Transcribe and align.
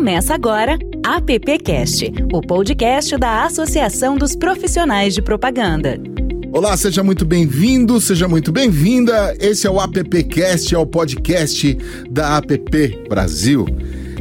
Começa 0.00 0.32
agora 0.32 0.78
AppCast, 1.04 2.10
o 2.32 2.40
podcast 2.40 3.18
da 3.18 3.44
Associação 3.44 4.16
dos 4.16 4.34
Profissionais 4.34 5.12
de 5.14 5.20
Propaganda. 5.20 6.00
Olá, 6.50 6.74
seja 6.74 7.02
muito 7.02 7.26
bem-vindo, 7.26 8.00
seja 8.00 8.26
muito 8.26 8.50
bem-vinda. 8.50 9.36
Esse 9.38 9.66
é 9.66 9.70
o 9.70 9.78
AppCast, 9.78 10.74
é 10.74 10.78
o 10.78 10.86
podcast 10.86 11.76
da 12.10 12.38
App 12.38 13.04
Brasil. 13.10 13.66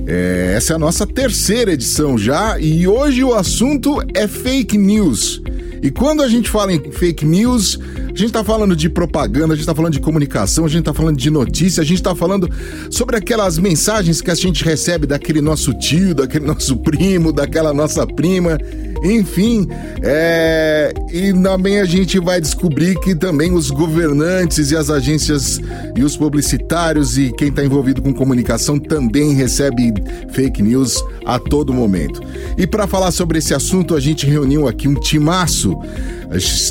É, 0.06 0.56
essa 0.58 0.74
é 0.74 0.76
a 0.76 0.80
nossa 0.80 1.08
terceira 1.08 1.72
edição 1.72 2.18
já 2.18 2.60
e 2.60 2.86
hoje 2.86 3.24
o 3.24 3.34
assunto 3.34 4.00
é 4.14 4.28
fake 4.28 4.78
news. 4.78 5.42
E 5.82 5.90
quando 5.90 6.22
a 6.22 6.28
gente 6.28 6.50
fala 6.50 6.74
em 6.74 6.92
fake 6.92 7.26
news, 7.26 7.80
a 8.06 8.10
gente 8.10 8.26
está 8.26 8.44
falando 8.44 8.76
de 8.76 8.90
propaganda, 8.90 9.54
a 9.54 9.56
gente 9.56 9.62
está 9.62 9.76
falando 9.76 9.94
de 9.94 10.00
comunicação, 10.00 10.66
a 10.66 10.68
gente 10.68 10.80
está 10.80 10.94
falando 10.94 11.18
de 11.18 11.30
notícia, 11.30 11.82
a 11.82 11.86
gente 11.86 11.98
está 11.98 12.16
falando 12.16 12.50
sobre 12.90 13.16
aquelas 13.16 13.58
mensagens 13.58 14.22
que 14.22 14.32
a 14.32 14.36
gente 14.36 14.64
recebe 14.64 15.08
daquele 15.08 15.42
nosso 15.42 15.74
tio, 15.74 16.14
daquele 16.14 16.46
nosso 16.48 16.78
primo, 16.78 17.32
daquela 17.32 17.74
nossa 17.74 18.06
prima 18.06 18.58
enfim, 19.04 19.68
é... 20.02 20.94
e 21.12 21.34
também 21.34 21.80
a 21.80 21.86
gente 21.86 22.20
vai 22.20 22.42
descobrir 22.42 23.00
que 23.00 23.16
também 23.16 23.54
os 23.54 23.70
governantes 23.72 24.72
e 24.72 24.76
as 24.76 24.90
agências 24.90 25.60
e 25.96 26.04
os 26.04 26.16
publicitários 26.18 27.18
e 27.18 27.32
quem 27.32 27.50
está 27.50 27.64
envolvido 27.64 28.02
com 28.02 28.14
comunicação 28.14 28.78
também 28.78 29.34
recebe 29.34 29.94
fake 30.32 30.62
news 30.62 31.04
a 31.26 31.40
todo 31.40 31.74
momento. 31.74 32.22
E 32.58 32.68
para 32.68 32.88
falar 32.88 33.12
sobre 33.12 33.40
esse 33.40 33.54
assunto, 33.54 33.96
a 33.96 34.00
gente 34.00 34.26
reuniu 34.26 34.68
aqui 34.68 34.88
um 34.88 34.96
timaço. 34.96 35.78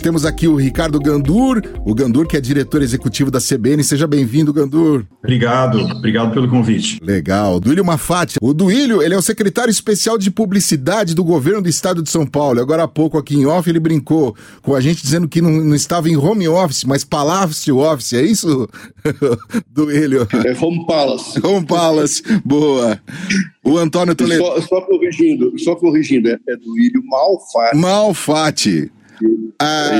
Temos 0.02 0.24
aqui 0.24 0.46
o 0.46 0.54
Ricardo 0.54 1.00
Gandur, 1.00 1.60
o 1.84 1.92
Gandur 1.92 2.28
que 2.28 2.36
é 2.36 2.40
diretor 2.40 2.80
executivo 2.80 3.30
da 3.30 3.40
CBN. 3.40 3.82
Seja 3.82 4.06
bem-vindo, 4.06 4.52
Gandur. 4.52 5.04
Obrigado, 5.22 5.80
obrigado 5.80 6.32
pelo 6.32 6.48
convite. 6.48 7.00
Legal. 7.02 7.58
Duílio 7.58 7.84
Mafati. 7.84 8.38
O 8.40 8.54
Duílio, 8.54 9.02
ele 9.02 9.14
é 9.14 9.18
o 9.18 9.22
secretário 9.22 9.70
especial 9.70 10.16
de 10.16 10.30
publicidade 10.30 11.12
do 11.12 11.24
governo 11.24 11.62
do 11.62 11.68
estado 11.68 12.02
de 12.02 12.10
São 12.10 12.17
Paulo. 12.26 12.60
Agora 12.60 12.84
há 12.84 12.88
pouco 12.88 13.18
aqui 13.18 13.34
em 13.34 13.46
off 13.46 13.68
ele 13.68 13.80
brincou 13.80 14.34
com 14.62 14.74
a 14.74 14.80
gente 14.80 15.02
dizendo 15.02 15.28
que 15.28 15.40
não, 15.40 15.50
não 15.50 15.74
estava 15.74 16.08
em 16.08 16.16
home 16.16 16.48
office, 16.48 16.84
mas 16.84 17.04
palácio 17.04 17.78
office, 17.78 18.12
é 18.12 18.22
isso, 18.22 18.68
Duílio? 19.70 20.26
É 20.44 20.64
home 20.64 20.86
palace. 20.86 21.44
Home 21.44 21.66
palace, 21.66 22.22
boa. 22.44 23.00
O 23.64 23.76
Antônio 23.76 24.14
Toledo. 24.14 24.42
Só, 24.42 24.60
só 24.62 24.80
corrigindo, 24.82 25.58
só 25.58 25.76
corrigindo, 25.76 26.28
é, 26.28 26.38
é 26.48 26.56
Duílio 26.56 27.02
Malfatti. 27.04 27.76
Malfatti. 27.76 28.92
Ah, 29.60 29.90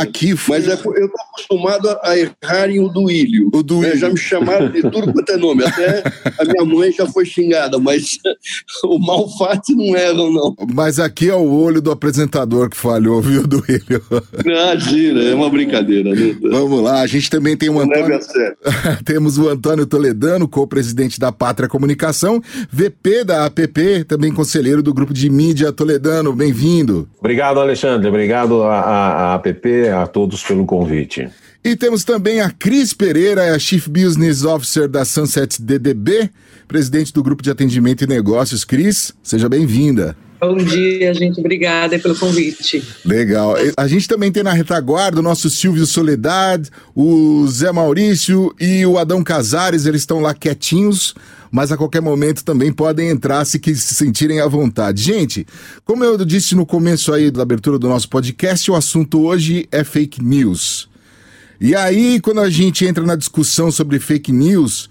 aqui 0.00 0.36
foi... 0.36 0.58
Mas 0.58 0.68
é, 0.68 0.72
eu 0.72 0.76
estou 0.76 1.20
acostumado 1.32 1.88
a 2.02 2.16
errar 2.16 2.70
em 2.70 2.78
o 2.78 2.88
Duílio. 2.88 3.50
O 3.52 3.62
Duílio. 3.62 3.94
Né? 3.94 3.96
Já 3.96 4.08
me 4.08 4.16
chamaram 4.16 4.68
de 4.70 4.82
tudo 4.82 5.12
quanto 5.12 5.30
é 5.30 5.36
nome. 5.36 5.64
Até 5.64 6.02
a 6.38 6.44
minha 6.44 6.64
mãe 6.64 6.92
já 6.92 7.06
foi 7.06 7.24
xingada, 7.24 7.78
mas 7.78 8.18
o 8.84 8.98
Malfatti 8.98 9.74
não 9.74 9.96
erra, 9.96 10.14
não. 10.14 10.54
Mas 10.72 10.98
aqui 10.98 11.28
é 11.28 11.34
o 11.34 11.50
olho 11.50 11.80
do 11.80 11.90
apresentador 11.90 12.70
que 12.70 12.76
falhou, 12.76 13.20
viu, 13.20 13.46
Duílio? 13.46 14.02
Imagina, 14.44 15.22
é 15.22 15.34
uma 15.34 15.50
brincadeira. 15.50 16.14
Né? 16.14 16.36
Vamos 16.42 16.82
lá, 16.82 17.00
a 17.00 17.06
gente 17.06 17.28
também 17.28 17.56
tem 17.56 17.68
o 17.68 17.80
Antônio... 17.80 18.20
Temos 19.04 19.38
o 19.38 19.48
Antônio 19.48 19.86
Toledano, 19.86 20.46
co-presidente 20.46 21.18
da 21.18 21.32
Pátria 21.32 21.68
Comunicação, 21.68 22.40
VP 22.70 23.24
da 23.24 23.46
APP, 23.46 24.04
também 24.04 24.32
conselheiro 24.32 24.82
do 24.82 24.94
grupo 24.94 25.12
de 25.12 25.28
mídia 25.28 25.72
Toledano. 25.72 26.32
Bem-vindo. 26.32 27.08
Obrigado, 27.18 27.60
Alexandre. 27.60 28.08
Obrigado 28.20 28.64
a, 28.64 28.80
a 28.80 29.34
APP, 29.34 29.88
a 29.88 30.06
todos 30.06 30.42
pelo 30.42 30.66
convite. 30.66 31.30
E 31.64 31.74
temos 31.74 32.04
também 32.04 32.42
a 32.42 32.50
Cris 32.50 32.92
Pereira, 32.92 33.54
a 33.54 33.58
Chief 33.58 33.88
Business 33.88 34.44
Officer 34.44 34.86
da 34.86 35.06
Sunset 35.06 35.60
DDB, 35.62 36.28
presidente 36.68 37.14
do 37.14 37.22
Grupo 37.22 37.42
de 37.42 37.50
Atendimento 37.50 38.04
e 38.04 38.06
Negócios. 38.06 38.62
Cris, 38.62 39.14
seja 39.22 39.48
bem-vinda. 39.48 40.14
Bom 40.40 40.56
dia, 40.56 41.12
gente. 41.12 41.38
Obrigada 41.38 41.98
pelo 41.98 42.16
convite. 42.16 42.82
Legal. 43.04 43.56
A 43.76 43.86
gente 43.86 44.08
também 44.08 44.32
tem 44.32 44.42
na 44.42 44.52
retaguarda 44.52 45.20
o 45.20 45.22
nosso 45.22 45.50
Silvio 45.50 45.84
Soledade, 45.84 46.70
o 46.94 47.46
Zé 47.46 47.70
Maurício 47.70 48.54
e 48.58 48.86
o 48.86 48.98
Adão 48.98 49.22
Casares. 49.22 49.84
Eles 49.84 50.00
estão 50.00 50.20
lá 50.20 50.32
quietinhos, 50.32 51.14
mas 51.50 51.70
a 51.70 51.76
qualquer 51.76 52.00
momento 52.00 52.42
também 52.42 52.72
podem 52.72 53.10
entrar 53.10 53.44
se, 53.44 53.58
que 53.58 53.74
se 53.74 53.94
sentirem 53.94 54.40
à 54.40 54.46
vontade. 54.46 55.02
Gente, 55.02 55.46
como 55.84 56.04
eu 56.04 56.16
disse 56.24 56.54
no 56.54 56.64
começo 56.64 57.12
aí 57.12 57.30
da 57.30 57.42
abertura 57.42 57.78
do 57.78 57.88
nosso 57.88 58.08
podcast, 58.08 58.70
o 58.70 58.74
assunto 58.74 59.20
hoje 59.20 59.68
é 59.70 59.84
fake 59.84 60.22
news. 60.22 60.88
E 61.60 61.74
aí, 61.74 62.18
quando 62.18 62.40
a 62.40 62.48
gente 62.48 62.86
entra 62.86 63.04
na 63.04 63.14
discussão 63.14 63.70
sobre 63.70 63.98
fake 63.98 64.32
news, 64.32 64.88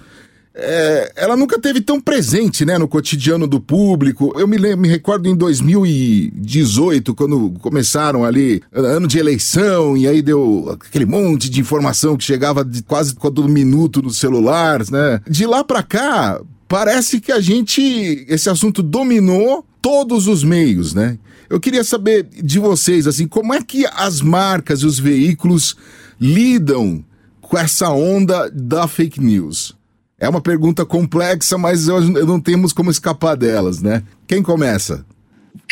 é, 0.61 1.13
ela 1.15 1.37
nunca 1.37 1.59
teve 1.59 1.81
tão 1.81 1.99
presente, 1.99 2.65
né, 2.65 2.77
no 2.77 2.87
cotidiano 2.87 3.47
do 3.47 3.59
público. 3.59 4.33
Eu 4.37 4.47
me, 4.47 4.57
lembro, 4.57 4.81
me 4.81 4.87
recordo 4.87 5.27
em 5.27 5.35
2018, 5.35 7.15
quando 7.15 7.51
começaram 7.59 8.25
ali, 8.25 8.61
ano 8.71 9.07
de 9.07 9.17
eleição, 9.17 9.95
e 9.95 10.07
aí 10.07 10.21
deu 10.21 10.77
aquele 10.87 11.05
monte 11.05 11.49
de 11.49 11.59
informação 11.59 12.17
que 12.17 12.23
chegava 12.23 12.63
de 12.63 12.83
quase 12.83 13.15
todo 13.15 13.47
minuto 13.47 14.01
nos 14.01 14.17
celulares, 14.17 14.89
né? 14.89 15.21
De 15.27 15.45
lá 15.45 15.63
para 15.63 15.81
cá, 15.81 16.41
parece 16.67 17.19
que 17.19 17.31
a 17.31 17.39
gente, 17.39 18.25
esse 18.27 18.49
assunto 18.49 18.83
dominou 18.83 19.65
todos 19.81 20.27
os 20.27 20.43
meios, 20.43 20.93
né? 20.93 21.17
Eu 21.49 21.59
queria 21.59 21.83
saber 21.83 22.23
de 22.23 22.59
vocês, 22.59 23.07
assim, 23.07 23.27
como 23.27 23.53
é 23.53 23.63
que 23.63 23.85
as 23.93 24.21
marcas 24.21 24.81
e 24.81 24.85
os 24.85 24.99
veículos 24.99 25.75
lidam 26.21 27.03
com 27.41 27.57
essa 27.57 27.89
onda 27.89 28.49
da 28.51 28.87
fake 28.87 29.19
news? 29.19 29.78
É 30.19 30.27
uma 30.27 30.41
pergunta 30.41 30.85
complexa, 30.85 31.57
mas 31.57 31.87
eu, 31.87 31.97
eu 32.17 32.25
não 32.25 32.39
temos 32.39 32.73
como 32.73 32.91
escapar 32.91 33.35
delas, 33.35 33.81
né? 33.81 34.03
Quem 34.27 34.43
começa? 34.43 35.05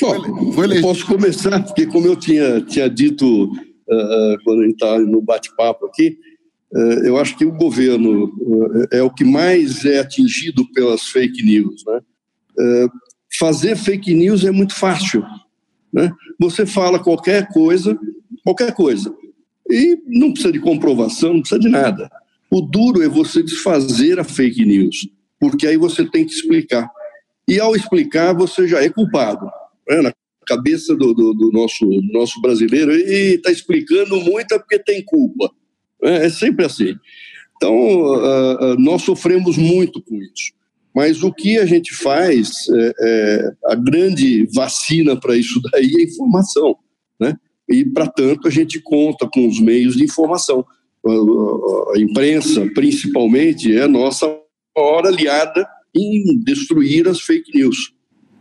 Bom, 0.02 0.64
eu 0.64 0.82
posso 0.82 1.06
começar, 1.06 1.62
porque 1.64 1.86
como 1.86 2.08
eu 2.08 2.16
tinha, 2.16 2.62
tinha 2.62 2.90
dito 2.90 3.46
uh, 3.46 4.44
quando 4.44 4.62
a 4.62 4.64
gente 4.64 4.74
está 4.74 5.00
no 5.00 5.22
bate-papo 5.22 5.86
aqui, 5.88 6.18
uh, 6.74 7.06
eu 7.06 7.18
acho 7.18 7.38
que 7.38 7.46
o 7.46 7.52
governo 7.52 8.26
uh, 8.26 8.88
é 8.92 9.02
o 9.04 9.10
que 9.10 9.24
mais 9.24 9.84
é 9.86 10.00
atingido 10.00 10.66
pelas 10.72 11.04
fake 11.04 11.44
news. 11.44 11.84
Né? 11.86 12.00
fazer 13.38 13.76
fake 13.76 14.16
news 14.16 14.44
é 14.44 14.50
muito 14.50 14.74
fácil. 14.74 15.24
Né? 15.94 16.12
Você 16.40 16.66
fala 16.66 16.98
qualquer 16.98 17.48
coisa, 17.50 17.98
qualquer 18.44 18.74
coisa, 18.74 19.14
e 19.70 19.98
não 20.08 20.32
precisa 20.32 20.52
de 20.52 20.60
comprovação, 20.60 21.34
não 21.34 21.42
precisa 21.42 21.60
de 21.60 21.70
nada. 21.70 22.10
O 22.50 22.62
duro 22.62 23.02
é 23.04 23.10
você 23.10 23.44
desfazer 23.44 24.20
a 24.20 24.24
fake 24.24 24.66
news, 24.66 25.08
porque 25.40 25.68
aí 25.68 25.78
você 25.78 26.06
tem 26.06 26.26
que 26.26 26.34
explicar. 26.34 26.90
E 27.48 27.60
ao 27.60 27.76
explicar, 27.76 28.34
você 28.34 28.68
já 28.68 28.84
é 28.84 28.90
culpado. 28.90 29.46
Né? 29.88 30.02
Na 30.02 30.14
cabeça 30.46 30.96
do, 30.96 31.14
do, 31.14 31.34
do 31.34 31.52
nosso, 31.52 31.86
nosso 32.12 32.42
brasileiro, 32.42 32.94
e 32.94 33.36
está 33.36 33.52
explicando 33.52 34.20
muito 34.22 34.54
é 34.54 34.60
porque 34.60 34.80
tem 34.80 35.04
culpa. 35.04 35.52
É, 36.02 36.26
é 36.26 36.30
sempre 36.30 36.66
assim. 36.66 36.96
Então, 37.58 37.74
uh, 37.76 38.74
uh, 38.74 38.80
nós 38.80 39.02
sofremos 39.02 39.58
muito 39.58 40.02
com 40.02 40.16
isso. 40.16 40.54
Mas 40.96 41.22
o 41.22 41.32
que 41.32 41.60
a 41.60 41.66
gente 41.66 41.94
faz, 41.94 42.68
é, 42.70 42.94
é 43.02 43.52
a 43.66 43.76
grande 43.76 44.48
vacina 44.54 45.16
para 45.20 45.36
isso 45.36 45.62
daí 45.72 45.92
é 45.98 46.04
informação. 46.04 46.76
Né? 47.20 47.36
E, 47.70 47.86
para 47.86 48.08
tanto, 48.08 48.48
a 48.48 48.52
gente 48.52 48.82
conta 48.82 49.28
com 49.32 49.48
os 49.48 49.60
meios 49.60 49.96
de 49.96 50.04
informação 50.04 50.66
a 51.08 52.00
imprensa, 52.00 52.68
principalmente, 52.74 53.76
é 53.76 53.88
nossa 53.88 54.28
maior 54.76 55.06
aliada 55.06 55.68
em 55.96 56.40
destruir 56.44 57.08
as 57.08 57.22
fake 57.22 57.58
news. 57.58 57.94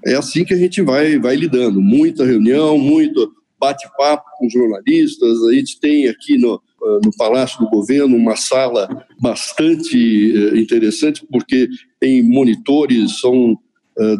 É 0.04 0.14
assim 0.14 0.44
que 0.44 0.54
a 0.54 0.56
gente 0.56 0.82
vai, 0.82 1.18
vai 1.18 1.36
lidando. 1.36 1.80
Muita 1.80 2.24
reunião, 2.24 2.78
muito 2.78 3.32
bate-papo 3.58 4.24
com 4.38 4.48
jornalistas. 4.48 5.42
A 5.44 5.52
gente 5.52 5.80
tem 5.80 6.08
aqui 6.08 6.38
no, 6.38 6.60
no 7.04 7.10
Palácio 7.16 7.58
do 7.58 7.70
Governo 7.70 8.16
uma 8.16 8.36
sala 8.36 8.88
bastante 9.20 9.96
eh, 9.96 10.58
interessante, 10.58 11.26
porque 11.30 11.68
tem 11.98 12.22
monitores, 12.22 13.18
são 13.20 13.58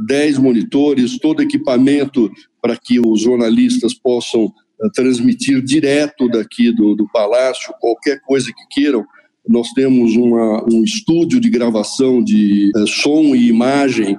10 0.07 0.39
monitores, 0.39 1.19
todo 1.19 1.43
equipamento 1.43 2.31
para 2.63 2.77
que 2.77 2.99
os 2.99 3.21
jornalistas 3.21 3.93
possam 3.93 4.53
transmitir 4.95 5.63
direto 5.63 6.29
daqui 6.29 6.73
do, 6.73 6.95
do 6.95 7.09
palácio 7.11 7.75
qualquer 7.81 8.21
coisa 8.23 8.47
que 8.47 8.81
queiram. 8.81 9.05
Nós 9.49 9.71
temos 9.71 10.17
uma, 10.17 10.65
um 10.71 10.83
estúdio 10.83 11.41
de 11.41 11.49
gravação 11.49 12.23
de 12.23 12.71
é, 12.77 12.87
som 12.87 13.35
e 13.35 13.49
imagem 13.49 14.19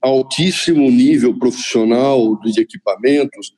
altíssimo 0.00 0.90
nível 0.90 1.38
profissional 1.38 2.40
de 2.40 2.60
equipamentos. 2.60 3.54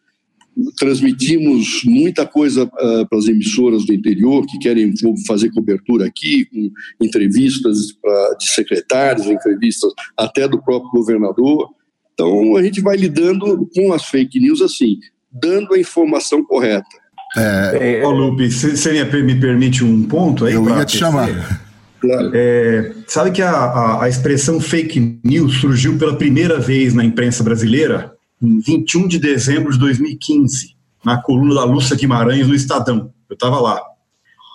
Transmitimos 0.76 1.82
muita 1.84 2.26
coisa 2.26 2.64
uh, 2.64 3.08
para 3.08 3.18
as 3.18 3.26
emissoras 3.26 3.86
do 3.86 3.92
interior 3.92 4.44
que 4.46 4.58
querem 4.58 4.92
fazer 5.26 5.52
cobertura 5.52 6.06
aqui, 6.06 6.44
com 6.46 6.70
entrevistas 7.00 7.92
pra, 7.92 8.34
de 8.34 8.50
secretários, 8.50 9.26
entrevistas 9.26 9.92
até 10.16 10.48
do 10.48 10.60
próprio 10.62 10.90
governador. 10.90 11.68
Então, 12.12 12.56
a 12.56 12.62
gente 12.62 12.80
vai 12.80 12.96
lidando 12.96 13.68
com 13.74 13.92
as 13.92 14.04
fake 14.06 14.40
news 14.40 14.60
assim 14.60 14.98
dando 15.34 15.74
a 15.74 15.78
informação 15.78 16.44
correta. 16.44 16.86
É, 17.36 18.02
Ô, 18.04 18.10
Lupe, 18.10 18.48
você 18.50 18.92
me 19.22 19.34
permite 19.34 19.82
um 19.82 20.04
ponto 20.04 20.44
aí? 20.44 20.54
Eu 20.54 20.68
ia 20.68 20.84
te 20.84 20.98
chamar. 20.98 21.60
Claro. 22.00 22.30
É, 22.34 22.92
sabe 23.08 23.30
que 23.32 23.42
a, 23.42 23.50
a, 23.50 24.04
a, 24.04 24.08
expressão 24.08 24.60
fake 24.60 25.20
news 25.24 25.60
surgiu 25.60 25.98
pela 25.98 26.16
primeira 26.16 26.60
vez 26.60 26.92
na 26.92 27.02
imprensa 27.02 27.42
brasileira 27.42 28.12
em 28.42 28.60
21 28.60 29.08
de 29.08 29.18
dezembro 29.18 29.72
de 29.72 29.78
2015, 29.78 30.76
na 31.02 31.20
coluna 31.22 31.54
da 31.54 31.64
Lúcia 31.64 31.96
Guimarães 31.96 32.46
no 32.46 32.54
Estadão. 32.54 33.10
Eu 33.28 33.34
estava 33.34 33.58
lá. 33.58 33.80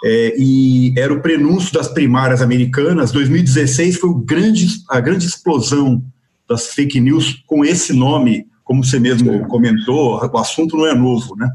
É, 0.05 0.35
e 0.37 0.93
era 0.97 1.11
o 1.11 1.21
prenúncio 1.21 1.73
das 1.73 1.87
primárias 1.87 2.41
americanas. 2.41 3.11
2016 3.11 3.97
foi 3.97 4.11
grande, 4.23 4.67
a 4.87 4.99
grande 4.99 5.25
explosão 5.25 6.03
das 6.47 6.67
fake 6.67 6.99
news 7.01 7.43
com 7.45 7.65
esse 7.65 7.93
nome, 7.93 8.45
como 8.69 8.85
você 8.85 8.99
mesmo 8.99 9.47
comentou, 9.47 10.23
o 10.31 10.37
assunto 10.37 10.77
não 10.77 10.85
é 10.85 10.93
novo, 10.93 11.35
né? 11.35 11.51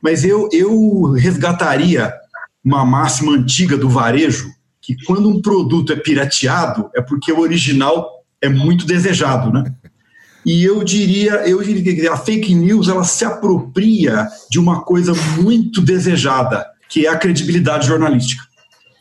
Mas 0.00 0.24
eu, 0.24 0.48
eu 0.50 1.12
resgataria 1.12 2.10
uma 2.64 2.86
máxima 2.86 3.32
antiga 3.32 3.76
do 3.76 3.90
varejo, 3.90 4.50
que 4.80 4.96
quando 5.04 5.28
um 5.28 5.42
produto 5.42 5.92
é 5.92 5.96
pirateado, 5.96 6.88
é 6.96 7.02
porque 7.02 7.30
o 7.30 7.40
original 7.40 8.24
é 8.40 8.48
muito 8.48 8.86
desejado, 8.86 9.52
né? 9.52 9.70
E 10.46 10.64
eu 10.64 10.82
diria, 10.82 11.46
eu 11.46 11.62
diria 11.62 11.94
que 11.94 12.08
a 12.08 12.16
fake 12.16 12.54
news 12.54 12.88
ela 12.88 13.04
se 13.04 13.26
apropria 13.26 14.26
de 14.50 14.58
uma 14.58 14.80
coisa 14.80 15.12
muito 15.36 15.82
desejada, 15.82 16.64
que 16.88 17.04
é 17.06 17.10
a 17.10 17.18
credibilidade 17.18 17.86
jornalística. 17.86 18.42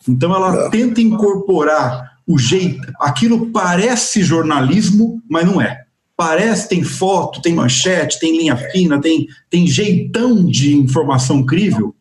Então 0.06 0.36
ela 0.36 0.70
tenta 0.70 1.00
incorporar 1.00 2.18
o 2.28 2.38
jeito, 2.38 2.92
aquilo 3.00 3.52
parece 3.52 4.22
jornalismo, 4.22 5.24
mas 5.30 5.46
não 5.46 5.62
é. 5.62 5.87
Parece, 6.18 6.68
tem 6.68 6.84
foto, 6.84 7.42
tem 7.44 7.54
manchete, 7.54 8.20
tem 8.20 8.36
linha 8.36 8.58
fina, 8.58 9.00
tem, 9.00 9.28
tem 9.52 9.68
jeitão 9.68 10.44
de 10.44 10.76
informação 10.76 11.46
crível, 11.46 11.94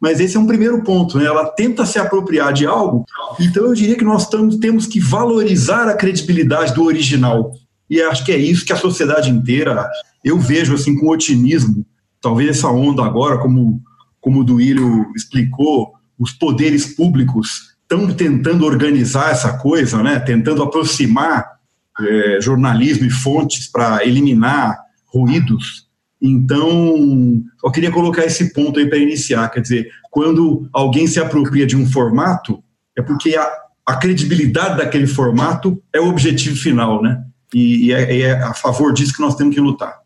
mas 0.00 0.18
esse 0.18 0.36
é 0.36 0.40
um 0.40 0.46
primeiro 0.46 0.82
ponto, 0.82 1.16
né? 1.18 1.26
Ela 1.26 1.46
tenta 1.46 1.86
se 1.86 1.96
apropriar 1.96 2.52
de 2.52 2.66
algo, 2.66 3.04
então 3.38 3.64
eu 3.66 3.74
diria 3.74 3.96
que 3.96 4.04
nós 4.04 4.28
tamo, 4.28 4.58
temos 4.58 4.88
que 4.88 4.98
valorizar 4.98 5.88
a 5.88 5.94
credibilidade 5.94 6.74
do 6.74 6.82
original. 6.82 7.52
E 7.88 8.02
acho 8.02 8.24
que 8.24 8.32
é 8.32 8.36
isso 8.36 8.66
que 8.66 8.72
a 8.72 8.76
sociedade 8.76 9.30
inteira, 9.30 9.88
eu 10.24 10.38
vejo 10.38 10.74
assim 10.74 10.98
com 10.98 11.08
otimismo, 11.08 11.86
talvez 12.20 12.50
essa 12.50 12.68
onda 12.68 13.04
agora, 13.04 13.38
como, 13.38 13.80
como 14.20 14.40
o 14.40 14.44
Duílio 14.44 15.06
explicou, 15.14 15.92
os 16.18 16.32
poderes 16.32 16.86
públicos 16.94 17.70
estão 17.82 18.12
tentando 18.12 18.64
organizar 18.64 19.30
essa 19.30 19.58
coisa, 19.58 20.02
né? 20.02 20.20
tentando 20.20 20.62
aproximar 20.62 21.59
é, 22.08 22.40
jornalismo 22.40 23.06
e 23.06 23.10
fontes 23.10 23.70
para 23.70 24.04
eliminar 24.04 24.78
ruídos 25.06 25.90
então, 26.20 27.42
eu 27.64 27.70
queria 27.70 27.90
colocar 27.90 28.24
esse 28.24 28.52
ponto 28.52 28.78
aí 28.78 28.86
para 28.86 28.98
iniciar. 28.98 29.48
Quer 29.48 29.60
dizer, 29.60 29.90
quando 30.10 30.68
alguém 30.72 31.06
se 31.06 31.18
apropria 31.18 31.66
de 31.66 31.76
um 31.76 31.86
formato, 31.86 32.62
é 32.96 33.00
porque 33.00 33.34
a, 33.36 33.50
a 33.86 33.96
credibilidade 33.96 34.76
daquele 34.76 35.06
formato 35.06 35.82
é 35.94 36.00
o 36.00 36.08
objetivo 36.08 36.56
final, 36.56 37.02
né? 37.02 37.22
E, 37.54 37.86
e 37.86 37.92
é, 37.92 38.20
é, 38.20 38.32
a 38.42 38.52
favor 38.52 38.92
disso 38.92 39.14
que 39.14 39.22
nós 39.22 39.34
temos 39.34 39.54
que 39.54 39.60
lutar. 39.60 39.98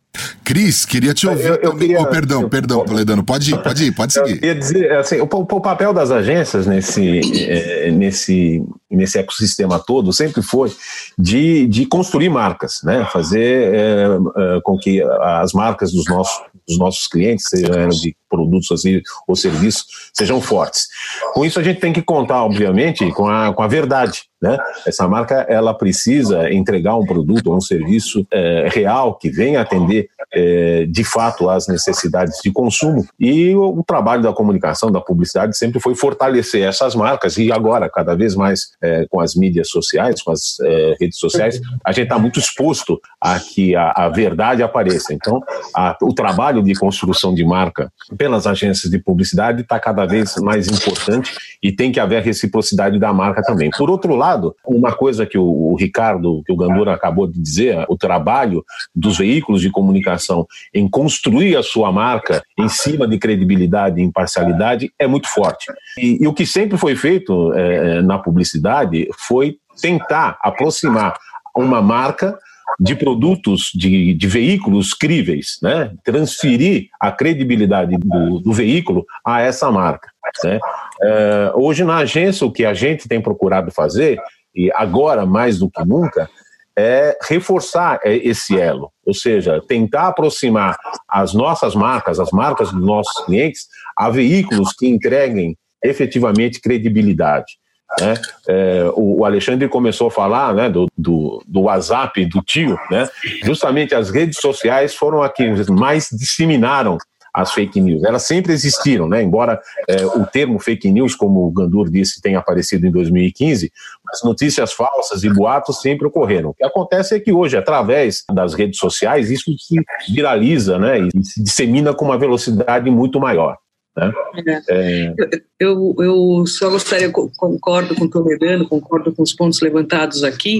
Cris, 0.45 0.85
queria 0.85 1.15
te 1.15 1.27
ouvir. 1.27 1.47
Eu, 1.47 1.55
eu 1.57 1.77
queria, 1.77 2.01
oh, 2.01 2.07
perdão, 2.07 2.43
eu, 2.43 2.49
perdão, 2.51 2.85
Toledano. 2.85 3.25
Pode 3.25 3.55
ir, 3.55 3.63
pode 3.63 3.85
ir, 3.85 3.93
pode 3.93 4.13
seguir. 4.13 4.33
Eu 4.33 4.35
queria 4.37 4.55
dizer, 4.55 4.93
assim, 4.93 5.21
o, 5.21 5.25
o 5.25 5.61
papel 5.61 5.93
das 5.95 6.11
agências 6.11 6.67
nesse, 6.67 7.21
é, 7.49 7.91
nesse, 7.91 8.63
nesse 8.91 9.19
ecossistema 9.19 9.79
todo 9.79 10.13
sempre 10.13 10.43
foi 10.43 10.71
de, 11.19 11.67
de 11.67 11.87
construir 11.87 12.29
marcas, 12.29 12.81
né? 12.85 13.07
fazer 13.11 13.75
é, 13.75 14.05
é, 14.37 14.61
com 14.63 14.79
que 14.79 15.03
as 15.21 15.53
marcas 15.53 15.93
dos 15.93 16.05
nossos, 16.07 16.45
dos 16.69 16.79
nossos 16.79 17.07
clientes, 17.07 17.47
sejam 17.49 17.89
de 17.89 18.15
produtos 18.29 18.71
assim, 18.73 19.01
ou 19.27 19.37
serviços, 19.37 20.11
sejam 20.13 20.41
fortes. 20.41 20.89
Com 21.33 21.45
isso, 21.45 21.59
a 21.59 21.63
gente 21.63 21.81
tem 21.81 21.93
que 21.93 22.03
contar, 22.03 22.45
obviamente, 22.45 23.11
com 23.13 23.29
a, 23.29 23.53
com 23.55 23.63
a 23.63 23.69
verdade. 23.69 24.23
Né? 24.43 24.59
Essa 24.87 25.09
marca 25.09 25.47
ela 25.49 25.73
precisa 25.73 26.53
entregar 26.53 26.97
um 26.97 27.07
produto 27.07 27.47
ou 27.47 27.57
um 27.57 27.61
serviço 27.61 28.27
é, 28.31 28.69
real 28.71 29.17
que 29.17 29.31
venha 29.31 29.61
atender 29.61 30.09
é, 30.35 30.87
de 30.87 31.05
fato 31.05 31.49
às 31.49 31.69
necessidades 31.69 32.41
de 32.43 32.53
consumo. 32.53 33.07
E 33.19 33.55
o, 33.55 33.79
o, 33.79 33.85
trabalho 33.85 34.23
da 34.23 34.33
comunicação, 34.33 34.91
da 34.91 35.01
publicidade, 35.01 35.57
sempre 35.57 35.81
foi 35.81 35.95
fortalecer 35.95 36.67
essas 36.67 36.95
marcas. 36.95 37.37
E 37.37 37.53
agora, 37.53 37.89
cada 37.89 38.15
vez 38.15 38.35
mais 38.35 38.71
é, 38.83 39.07
com 39.09 39.21
as 39.21 39.35
mídias 39.35 39.69
sociais, 39.69 40.21
com 40.21 40.33
as 40.33 40.59
é, 40.61 40.97
redes 41.01 41.19
sociais, 41.19 41.61
a 41.85 41.93
gente 41.93 42.05
está 42.05 42.19
muito 42.19 42.39
exposto 42.39 43.01
a 43.21 43.39
que 43.39 43.77
a, 43.77 43.93
a 43.95 44.09
verdade 44.09 44.63
apareça. 44.63 45.15
Então, 45.15 45.41
a, 45.75 45.97
o 46.03 46.13
trabalho 46.13 46.63
de 46.63 46.75
construção 46.75 47.35
de 47.35 47.45
marca 47.45 47.93
pelas 48.17 48.47
agências 48.47 48.91
de 48.91 48.99
publicidade 48.99 49.63
está 49.63 49.79
cada 49.79 50.05
vez 50.05 50.37
mais 50.37 50.67
importante 50.69 51.33
e 51.63 51.71
tem 51.71 51.93
que 51.93 52.01
haver 52.01 52.23
reciprocidade 52.23 52.99
da 52.99 53.13
marca 53.13 53.43
também. 53.43 53.71
Por 53.71 53.89
outro 53.89 54.15
lado, 54.17 54.55
uma 54.67 54.93
coisa 54.93 55.25
que 55.25 55.39
o, 55.39 55.45
o 55.45 55.77
Ricardo, 55.77 56.43
que 56.45 56.53
o 56.53 56.57
Gandura 56.57 56.93
acabou 56.93 57.27
de 57.27 57.41
dizer, 57.41 57.85
o 57.89 57.97
trabalho 57.97 58.65
dos 58.95 59.19
veículos 59.19 59.61
de 59.61 59.71
comunicação 59.71 60.24
em 60.73 60.89
construir 60.89 61.57
a 61.57 61.63
sua 61.63 61.93
marca 61.93 62.43
em 62.59 62.69
cima 62.69 63.07
de 63.07 63.19
credibilidade 63.19 64.01
e 64.01 64.05
imparcialidade 64.05 64.93
é 64.99 65.07
muito 65.07 65.29
forte. 65.29 65.67
E, 65.99 66.23
e 66.23 66.27
o 66.27 66.33
que 66.33 66.47
sempre 66.47 66.79
foi 66.79 66.97
feito 66.97 67.53
é, 67.53 68.03
na 68.03 68.19
publicidade 68.19 69.09
foi 69.19 69.57
tentar 69.81 70.39
aproximar 70.43 71.17
uma 71.57 71.83
marca 71.83 72.39
de 72.81 72.95
produtos, 72.95 73.71
de, 73.75 74.15
de 74.15 74.27
veículos 74.27 74.95
críveis, 74.95 75.59
né? 75.63 75.93
transferir 76.05 76.89
a 76.99 77.13
credibilidade 77.13 77.97
do, 77.99 78.41
do 78.41 78.53
veículo 78.53 79.05
a 79.25 79.41
essa 79.41 79.71
marca. 79.71 80.11
Né? 80.43 80.59
É, 81.03 81.53
hoje, 81.55 81.85
na 81.85 81.99
agência, 81.99 82.47
o 82.47 82.53
que 82.53 82.65
a 82.65 82.75
gente 82.75 83.09
tem 83.09 83.21
procurado 83.21 83.71
fazer, 83.71 84.19
e 84.55 84.71
agora 84.75 85.27
mais 85.27 85.59
do 85.59 85.71
que 85.71 85.85
nunca, 85.85 86.29
é 86.77 87.17
reforçar 87.23 88.01
é, 88.05 88.17
esse 88.17 88.59
elo, 88.59 88.91
ou 89.07 89.15
seja, 89.15 89.63
tentar 89.67 90.09
aproximar 90.09 90.77
as 91.09 91.33
nossas 91.33 91.75
marcas, 91.75 92.19
as 92.19 92.31
marcas 92.31 92.73
dos 92.73 92.85
nossos 92.85 93.25
clientes, 93.25 93.67
a 93.97 94.11
veículos 94.11 94.73
que 94.73 94.89
entreguem 94.89 95.57
efetivamente 95.83 96.61
credibilidade. 96.61 97.59
Né? 98.01 98.15
É, 98.49 98.91
o, 98.97 99.25
Alexandre 99.25 99.69
começou 99.69 100.09
a 100.09 100.11
falar 100.11 100.55
né, 100.55 100.69
do, 100.69 100.89
do, 100.97 101.43
do, 101.47 101.63
WhatsApp 101.63 102.25
do 102.27 102.43
tio, 102.43 102.77
né? 102.91 103.09
justamente 103.45 103.95
as 103.95 104.11
redes 104.11 104.39
sociais 104.41 104.95
foram 104.95 105.23
as 105.23 105.33
que 105.33 105.71
mais 105.71 106.09
disseminaram 106.11 106.99
as 107.33 107.53
fake 107.53 107.81
news. 107.81 108.05
Elas 108.05 108.23
sempre 108.23 108.53
existiram, 108.53 109.09
né? 109.09 109.23
embora 109.23 109.61
é, 109.89 110.07
o 110.07 110.25
termo 110.25 110.59
fake 110.59 110.91
news, 110.91 111.15
como 111.15 111.47
o 111.47 111.51
Gandur 111.51 111.91
disse, 111.91 112.21
tenha 112.21 112.39
aparecido 112.39 112.87
em 112.87 112.91
2015, 112.91 113.73
as 114.15 114.23
notícias 114.23 114.73
falsas 114.73 115.25
e 115.25 115.33
boatos 115.33 115.81
sempre 115.81 116.07
ocorreram. 116.07 116.51
O 116.51 116.55
que 116.55 116.65
acontece 116.65 117.17
é 117.17 117.21
que 117.21 117.33
hoje, 117.33 117.57
através 117.57 118.23
das 118.33 118.55
redes 118.55 118.79
sociais, 118.79 119.31
isso 119.31 119.51
se 119.59 119.77
viraliza 120.13 120.79
né? 120.79 121.01
e 121.01 121.25
se 121.25 121.43
dissemina 121.43 121.93
com 121.93 122.05
uma 122.05 122.19
velocidade 122.19 122.89
muito 122.91 123.19
maior. 123.19 123.57
Né? 123.97 124.13
É. 124.47 124.63
É... 124.71 125.15
Eu, 125.61 125.95
eu 125.99 126.45
só 126.47 126.69
gostaria, 126.69 127.11
concordo 127.11 127.95
com 127.95 128.05
o 128.05 128.11
Toledano, 128.11 128.69
concordo 128.69 129.13
com 129.15 129.23
os 129.23 129.33
pontos 129.33 129.61
levantados 129.61 130.25
aqui, 130.25 130.59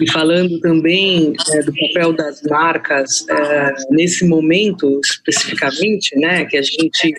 e 0.00 0.10
falando 0.10 0.60
também 0.60 1.32
é, 1.50 1.62
do 1.62 1.72
papel 1.72 2.12
das 2.12 2.42
marcas 2.42 3.26
é, 3.28 3.74
nesse 3.90 4.26
momento 4.26 5.00
especificamente, 5.04 6.16
né, 6.16 6.44
que 6.44 6.56
a 6.56 6.62
gente 6.62 7.12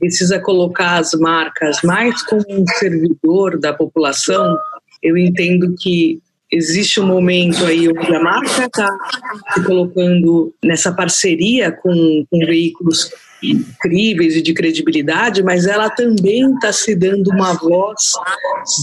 precisa 0.00 0.40
colocar 0.40 0.96
as 0.96 1.12
marcas 1.12 1.76
mais 1.84 2.22
como 2.22 2.42
um 2.48 2.64
servidor 2.78 3.60
da 3.60 3.74
população. 3.74 4.56
Eu 5.02 5.16
entendo 5.16 5.74
que 5.78 6.20
existe 6.52 7.00
um 7.00 7.06
momento 7.06 7.64
aí 7.64 7.88
onde 7.88 8.14
a 8.14 8.20
marca 8.20 8.66
está 8.66 8.88
se 9.54 9.62
colocando 9.64 10.52
nessa 10.64 10.92
parceria 10.92 11.70
com, 11.70 12.24
com 12.28 12.38
veículos 12.40 13.10
incríveis 13.42 14.36
e 14.36 14.42
de 14.42 14.52
credibilidade, 14.52 15.42
mas 15.42 15.66
ela 15.66 15.88
também 15.88 16.52
está 16.54 16.72
se 16.72 16.94
dando 16.94 17.30
uma 17.30 17.54
voz 17.54 18.10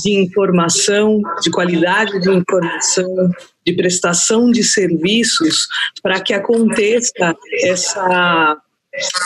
de 0.04 0.20
informação, 0.20 1.22
de 1.42 1.52
qualidade 1.52 2.20
de 2.20 2.32
informação, 2.32 3.30
de 3.66 3.74
prestação 3.74 4.50
de 4.50 4.64
serviços 4.64 5.68
para 6.02 6.20
que 6.20 6.34
aconteça 6.34 7.36
essa 7.64 8.58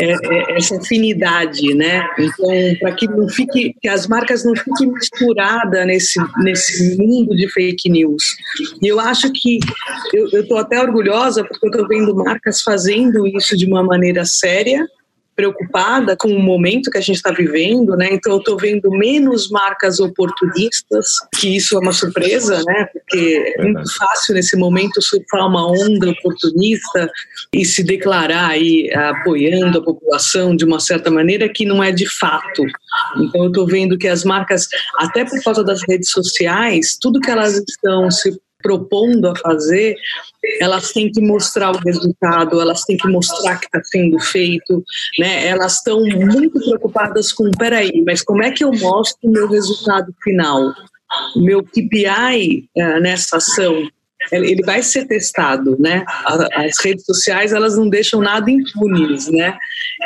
é, 0.01 0.11
é, 0.11 0.57
essa 0.57 0.77
afinidade, 0.77 1.73
né? 1.73 2.07
Então, 2.17 2.79
para 2.79 2.93
que 2.93 3.07
não 3.07 3.27
fique, 3.29 3.75
que 3.81 3.87
as 3.87 4.07
marcas 4.07 4.43
não 4.43 4.55
fiquem 4.55 4.91
misturadas 4.91 5.85
nesse 5.85 6.19
nesse 6.43 6.97
mundo 6.97 7.35
de 7.35 7.47
fake 7.49 7.89
news. 7.89 8.23
E 8.81 8.87
eu 8.87 8.99
acho 8.99 9.31
que 9.31 9.59
eu 10.13 10.27
estou 10.41 10.57
até 10.57 10.81
orgulhosa 10.81 11.43
porque 11.43 11.65
eu 11.65 11.71
estou 11.71 11.87
vendo 11.87 12.15
marcas 12.15 12.61
fazendo 12.61 13.25
isso 13.27 13.55
de 13.55 13.65
uma 13.65 13.83
maneira 13.83 14.25
séria, 14.25 14.87
preocupada 15.41 16.15
com 16.15 16.27
o 16.27 16.39
momento 16.39 16.91
que 16.91 16.99
a 16.99 17.01
gente 17.01 17.15
está 17.15 17.31
vivendo, 17.31 17.95
né? 17.97 18.09
Então 18.11 18.33
eu 18.33 18.37
estou 18.37 18.55
vendo 18.57 18.91
menos 18.91 19.49
marcas 19.49 19.99
oportunistas, 19.99 21.07
que 21.39 21.55
isso 21.55 21.75
é 21.75 21.79
uma 21.79 21.91
surpresa, 21.91 22.61
né? 22.63 22.85
Porque 22.93 23.55
é 23.57 23.63
muito 23.63 23.91
fácil 23.95 24.35
nesse 24.35 24.55
momento 24.55 25.01
surfar 25.01 25.47
uma 25.47 25.67
onda 25.67 26.11
oportunista 26.11 27.09
e 27.51 27.65
se 27.65 27.83
declarar 27.83 28.49
aí 28.49 28.93
apoiando 28.93 29.79
a 29.79 29.83
população 29.83 30.55
de 30.55 30.63
uma 30.63 30.79
certa 30.79 31.09
maneira 31.09 31.49
que 31.49 31.65
não 31.65 31.83
é 31.83 31.91
de 31.91 32.07
fato. 32.07 32.63
Então 33.17 33.45
eu 33.45 33.47
estou 33.47 33.65
vendo 33.65 33.97
que 33.97 34.07
as 34.07 34.23
marcas, 34.23 34.67
até 34.97 35.25
por 35.25 35.41
causa 35.43 35.63
das 35.63 35.81
redes 35.89 36.11
sociais, 36.11 36.97
tudo 37.01 37.19
que 37.19 37.31
elas 37.31 37.55
estão 37.57 38.11
se 38.11 38.39
propondo 38.61 39.27
a 39.27 39.35
fazer, 39.35 39.95
elas 40.59 40.91
têm 40.91 41.11
que 41.11 41.21
mostrar 41.21 41.71
o 41.71 41.79
resultado, 41.79 42.59
elas 42.59 42.83
têm 42.83 42.97
que 42.97 43.07
mostrar 43.07 43.57
que 43.57 43.65
está 43.65 43.81
sendo 43.83 44.19
feito, 44.19 44.83
né? 45.19 45.47
Elas 45.47 45.75
estão 45.75 46.01
muito 46.03 46.59
preocupadas 46.59 47.31
com, 47.31 47.49
peraí, 47.51 48.03
mas 48.05 48.21
como 48.21 48.43
é 48.43 48.51
que 48.51 48.63
eu 48.63 48.71
mostro 48.71 49.29
o 49.29 49.31
meu 49.31 49.47
resultado 49.47 50.13
final? 50.23 50.73
O 51.35 51.41
meu 51.41 51.63
KPI 51.63 52.69
uh, 52.77 52.81
eh, 52.81 52.99
nessa 53.01 53.37
ação 53.37 53.87
ele 54.31 54.63
vai 54.63 54.81
ser 54.83 55.05
testado, 55.05 55.75
né? 55.79 56.03
As 56.53 56.77
redes 56.83 57.05
sociais 57.05 57.53
elas 57.53 57.77
não 57.77 57.89
deixam 57.89 58.21
nada 58.21 58.49
impunes, 58.49 59.27
né? 59.27 59.57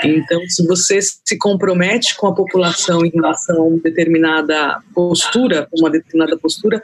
Então, 0.03 0.39
se 0.47 0.65
você 0.65 0.99
se 1.01 1.37
compromete 1.37 2.15
com 2.15 2.27
a 2.27 2.35
população 2.35 3.05
em 3.05 3.09
relação 3.09 3.57
a 3.57 3.63
uma 3.63 3.79
determinada 3.79 4.79
postura, 4.93 5.67
uma 5.73 5.89
determinada 5.89 6.37
postura, 6.37 6.81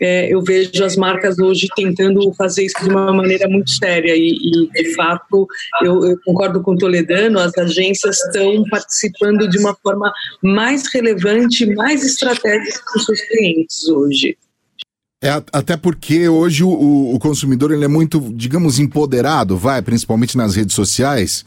é, 0.00 0.32
eu 0.32 0.42
vejo 0.42 0.84
as 0.84 0.96
marcas 0.96 1.38
hoje 1.38 1.68
tentando 1.74 2.32
fazer 2.34 2.64
isso 2.64 2.82
de 2.82 2.88
uma 2.88 3.12
maneira 3.12 3.48
muito 3.48 3.70
séria 3.70 4.14
e, 4.16 4.30
e 4.30 4.82
de 4.82 4.94
fato, 4.94 5.46
eu, 5.82 6.04
eu 6.04 6.16
concordo 6.24 6.62
com 6.62 6.72
o 6.72 6.78
Toledano, 6.78 7.38
as 7.38 7.56
agências 7.56 8.18
estão 8.18 8.64
participando 8.70 9.48
de 9.48 9.58
uma 9.58 9.74
forma 9.82 10.12
mais 10.42 10.92
relevante, 10.92 11.66
mais 11.74 12.04
estratégica 12.04 12.80
com 12.92 12.98
seus 13.00 13.20
clientes 13.22 13.88
hoje. 13.88 14.36
É, 15.22 15.30
até 15.52 15.76
porque 15.76 16.28
hoje 16.28 16.64
o, 16.64 17.14
o 17.14 17.18
consumidor 17.20 17.70
ele 17.70 17.84
é 17.84 17.88
muito, 17.88 18.20
digamos, 18.34 18.80
empoderado, 18.80 19.56
vai, 19.56 19.80
principalmente 19.80 20.36
nas 20.36 20.56
redes 20.56 20.74
sociais. 20.74 21.44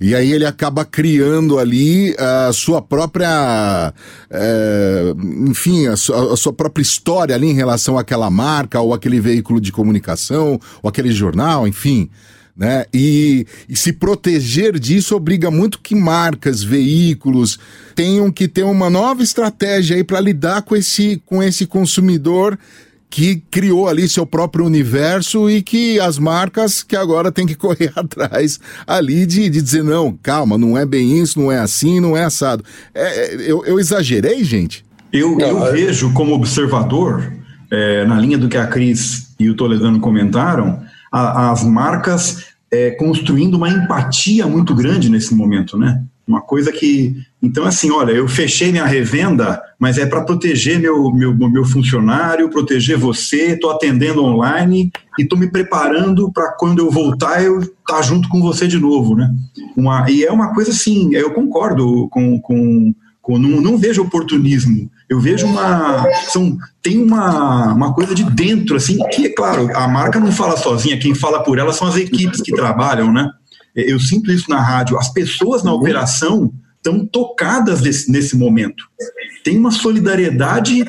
E 0.00 0.14
aí 0.14 0.32
ele 0.32 0.46
acaba 0.46 0.84
criando 0.84 1.58
ali 1.58 2.14
a 2.16 2.52
sua 2.52 2.80
própria, 2.80 3.92
é, 4.30 5.12
enfim, 5.48 5.88
a 5.88 5.96
sua, 5.96 6.34
a 6.34 6.36
sua, 6.36 6.52
própria 6.52 6.82
história 6.82 7.34
ali 7.34 7.48
em 7.48 7.54
relação 7.54 7.98
àquela 7.98 8.30
marca 8.30 8.80
ou 8.80 8.94
aquele 8.94 9.18
veículo 9.20 9.60
de 9.60 9.72
comunicação 9.72 10.60
ou 10.80 10.88
aquele 10.88 11.10
jornal, 11.10 11.66
enfim. 11.66 12.08
Né? 12.56 12.86
E, 12.94 13.44
e 13.68 13.76
se 13.76 13.92
proteger 13.92 14.78
disso 14.78 15.16
obriga 15.16 15.50
muito 15.50 15.80
que 15.80 15.96
marcas, 15.96 16.62
veículos 16.62 17.58
tenham 17.96 18.30
que 18.30 18.46
ter 18.46 18.64
uma 18.64 18.88
nova 18.88 19.22
estratégia 19.24 19.96
aí 19.96 20.04
para 20.04 20.20
lidar 20.20 20.62
com 20.62 20.76
esse, 20.76 21.20
com 21.26 21.42
esse 21.42 21.66
consumidor 21.66 22.56
que 23.10 23.42
criou 23.50 23.88
ali 23.88 24.08
seu 24.08 24.26
próprio 24.26 24.64
universo 24.64 25.48
e 25.48 25.62
que 25.62 25.98
as 25.98 26.18
marcas 26.18 26.82
que 26.82 26.96
agora 26.96 27.32
tem 27.32 27.46
que 27.46 27.54
correr 27.56 27.92
atrás 27.96 28.58
ali 28.86 29.26
de, 29.26 29.48
de 29.48 29.62
dizer, 29.62 29.82
não, 29.82 30.12
calma, 30.22 30.58
não 30.58 30.76
é 30.76 30.84
bem 30.84 31.20
isso, 31.20 31.40
não 31.40 31.50
é 31.50 31.58
assim, 31.58 32.00
não 32.00 32.16
é 32.16 32.24
assado. 32.24 32.64
É, 32.94 33.34
é 33.34 33.34
eu, 33.50 33.64
eu, 33.64 33.78
exagerei, 33.78 34.44
gente? 34.44 34.84
Eu, 35.12 35.38
eu 35.40 35.72
vejo 35.72 36.12
como 36.12 36.34
observador, 36.34 37.32
é, 37.70 38.04
na 38.04 38.20
linha 38.20 38.36
do 38.36 38.48
que 38.48 38.56
a 38.56 38.66
Cris 38.66 39.34
e 39.38 39.48
o 39.48 39.54
Toledano 39.54 40.00
comentaram, 40.00 40.82
a, 41.10 41.50
as 41.50 41.64
marcas 41.64 42.44
é, 42.70 42.90
construindo 42.92 43.54
uma 43.54 43.68
empatia 43.68 44.46
muito 44.46 44.74
grande 44.74 45.08
nesse 45.08 45.34
momento, 45.34 45.78
né? 45.78 46.02
Uma 46.26 46.42
coisa 46.42 46.70
que. 46.70 47.16
Então, 47.40 47.64
assim, 47.64 47.90
olha, 47.90 48.10
eu 48.10 48.26
fechei 48.26 48.72
minha 48.72 48.84
revenda, 48.84 49.62
mas 49.78 49.96
é 49.96 50.04
para 50.04 50.24
proteger 50.24 50.80
meu, 50.80 51.12
meu, 51.12 51.32
meu 51.34 51.64
funcionário, 51.64 52.50
proteger 52.50 52.98
você, 52.98 53.52
estou 53.52 53.70
atendendo 53.70 54.24
online 54.24 54.90
e 55.16 55.22
estou 55.22 55.38
me 55.38 55.48
preparando 55.48 56.32
para 56.32 56.52
quando 56.58 56.80
eu 56.80 56.90
voltar 56.90 57.42
eu 57.42 57.60
estar 57.60 57.74
tá 57.86 58.02
junto 58.02 58.28
com 58.28 58.42
você 58.42 58.66
de 58.66 58.78
novo, 58.78 59.14
né? 59.14 59.32
Uma, 59.76 60.10
e 60.10 60.24
é 60.24 60.32
uma 60.32 60.52
coisa 60.52 60.72
assim, 60.72 61.14
eu 61.14 61.32
concordo 61.32 62.08
com. 62.10 62.40
com, 62.40 62.92
com 63.22 63.38
não, 63.38 63.60
não 63.60 63.78
vejo 63.78 64.02
oportunismo. 64.02 64.90
Eu 65.08 65.20
vejo 65.20 65.46
uma. 65.46 66.04
São, 66.28 66.58
tem 66.82 67.00
uma, 67.00 67.72
uma 67.72 67.94
coisa 67.94 68.16
de 68.16 68.24
dentro, 68.24 68.74
assim, 68.74 68.98
que, 69.12 69.26
é 69.26 69.32
claro, 69.32 69.70
a 69.76 69.86
marca 69.86 70.18
não 70.18 70.32
fala 70.32 70.56
sozinha, 70.56 70.98
quem 70.98 71.14
fala 71.14 71.40
por 71.44 71.56
ela 71.56 71.72
são 71.72 71.86
as 71.86 71.96
equipes 71.96 72.42
que 72.42 72.52
trabalham, 72.52 73.12
né? 73.12 73.30
Eu 73.76 74.00
sinto 74.00 74.32
isso 74.32 74.50
na 74.50 74.60
rádio. 74.60 74.98
As 74.98 75.12
pessoas 75.12 75.62
na 75.62 75.72
operação 75.72 76.52
estão 76.78 77.04
tocadas 77.04 77.80
desse, 77.80 78.10
nesse 78.10 78.36
momento. 78.36 78.84
Tem 79.44 79.56
uma 79.58 79.70
solidariedade 79.70 80.84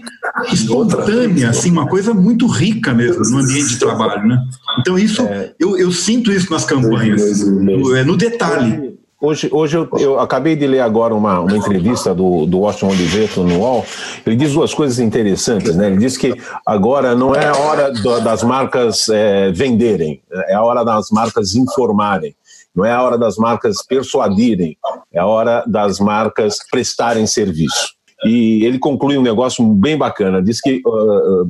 espontânea, 0.51 1.49
assim, 1.49 1.71
uma 1.71 1.87
coisa 1.87 2.13
muito 2.13 2.47
rica 2.47 2.93
mesmo 2.93 3.23
no 3.29 3.39
ambiente 3.39 3.69
de 3.69 3.79
trabalho, 3.79 4.27
né? 4.27 4.37
Então 4.79 4.97
isso, 4.97 5.21
é. 5.23 5.53
eu, 5.59 5.77
eu 5.77 5.91
sinto 5.91 6.31
isso 6.31 6.51
nas 6.51 6.65
campanhas, 6.65 7.45
no, 7.45 7.95
é 7.95 8.03
no 8.03 8.15
detalhe. 8.15 8.97
Hoje, 9.21 9.49
hoje 9.51 9.75
eu, 9.75 9.89
eu, 9.99 10.17
acabei 10.17 10.55
de 10.55 10.65
ler 10.65 10.79
agora 10.79 11.13
uma, 11.13 11.41
uma 11.41 11.57
entrevista 11.57 12.15
do, 12.15 12.45
do 12.45 12.59
Washington 12.59 12.93
Oliveto 12.93 13.43
no 13.43 13.59
UOL. 13.59 13.85
Ele 14.25 14.37
diz 14.37 14.53
duas 14.53 14.73
coisas 14.73 14.97
interessantes, 14.97 15.75
né? 15.75 15.87
Ele 15.87 15.97
diz 15.97 16.15
que 16.15 16.33
agora 16.65 17.13
não 17.13 17.35
é 17.35 17.45
a 17.45 17.57
hora 17.57 17.91
do, 17.91 18.21
das 18.21 18.43
marcas 18.43 19.09
é, 19.09 19.51
venderem, 19.51 20.21
é 20.31 20.53
a 20.53 20.63
hora 20.63 20.85
das 20.85 21.09
marcas 21.11 21.53
informarem. 21.53 22.33
Não 22.79 22.85
é 22.85 22.93
a 22.93 23.03
hora 23.03 23.17
das 23.17 23.35
marcas 23.35 23.85
persuadirem, 23.85 24.77
é 25.11 25.19
a 25.19 25.25
hora 25.25 25.65
das 25.67 25.99
marcas 25.99 26.55
prestarem 26.71 27.27
serviço. 27.27 27.93
E 28.25 28.63
ele 28.63 28.79
conclui 28.79 29.17
um 29.17 29.21
negócio 29.21 29.65
bem 29.73 29.97
bacana, 29.97 30.41
diz 30.41 30.61
que, 30.61 30.81
uh, 30.85 31.45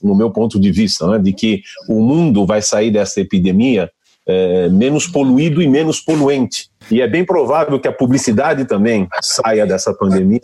no 0.00 0.14
meu 0.14 0.30
ponto 0.30 0.60
de 0.60 0.70
vista, 0.70 1.04
né, 1.08 1.18
de 1.18 1.32
que 1.32 1.62
o 1.88 2.00
mundo 2.00 2.46
vai 2.46 2.62
sair 2.62 2.92
dessa 2.92 3.20
epidemia 3.20 3.90
é, 4.30 4.68
menos 4.68 5.06
poluído 5.06 5.60
e 5.60 5.66
menos 5.66 6.00
poluente. 6.00 6.68
E 6.90 7.00
é 7.00 7.08
bem 7.08 7.24
provável 7.24 7.80
que 7.80 7.88
a 7.88 7.92
publicidade 7.92 8.64
também 8.66 9.08
saia 9.22 9.66
dessa 9.66 9.92
pandemia 9.92 10.40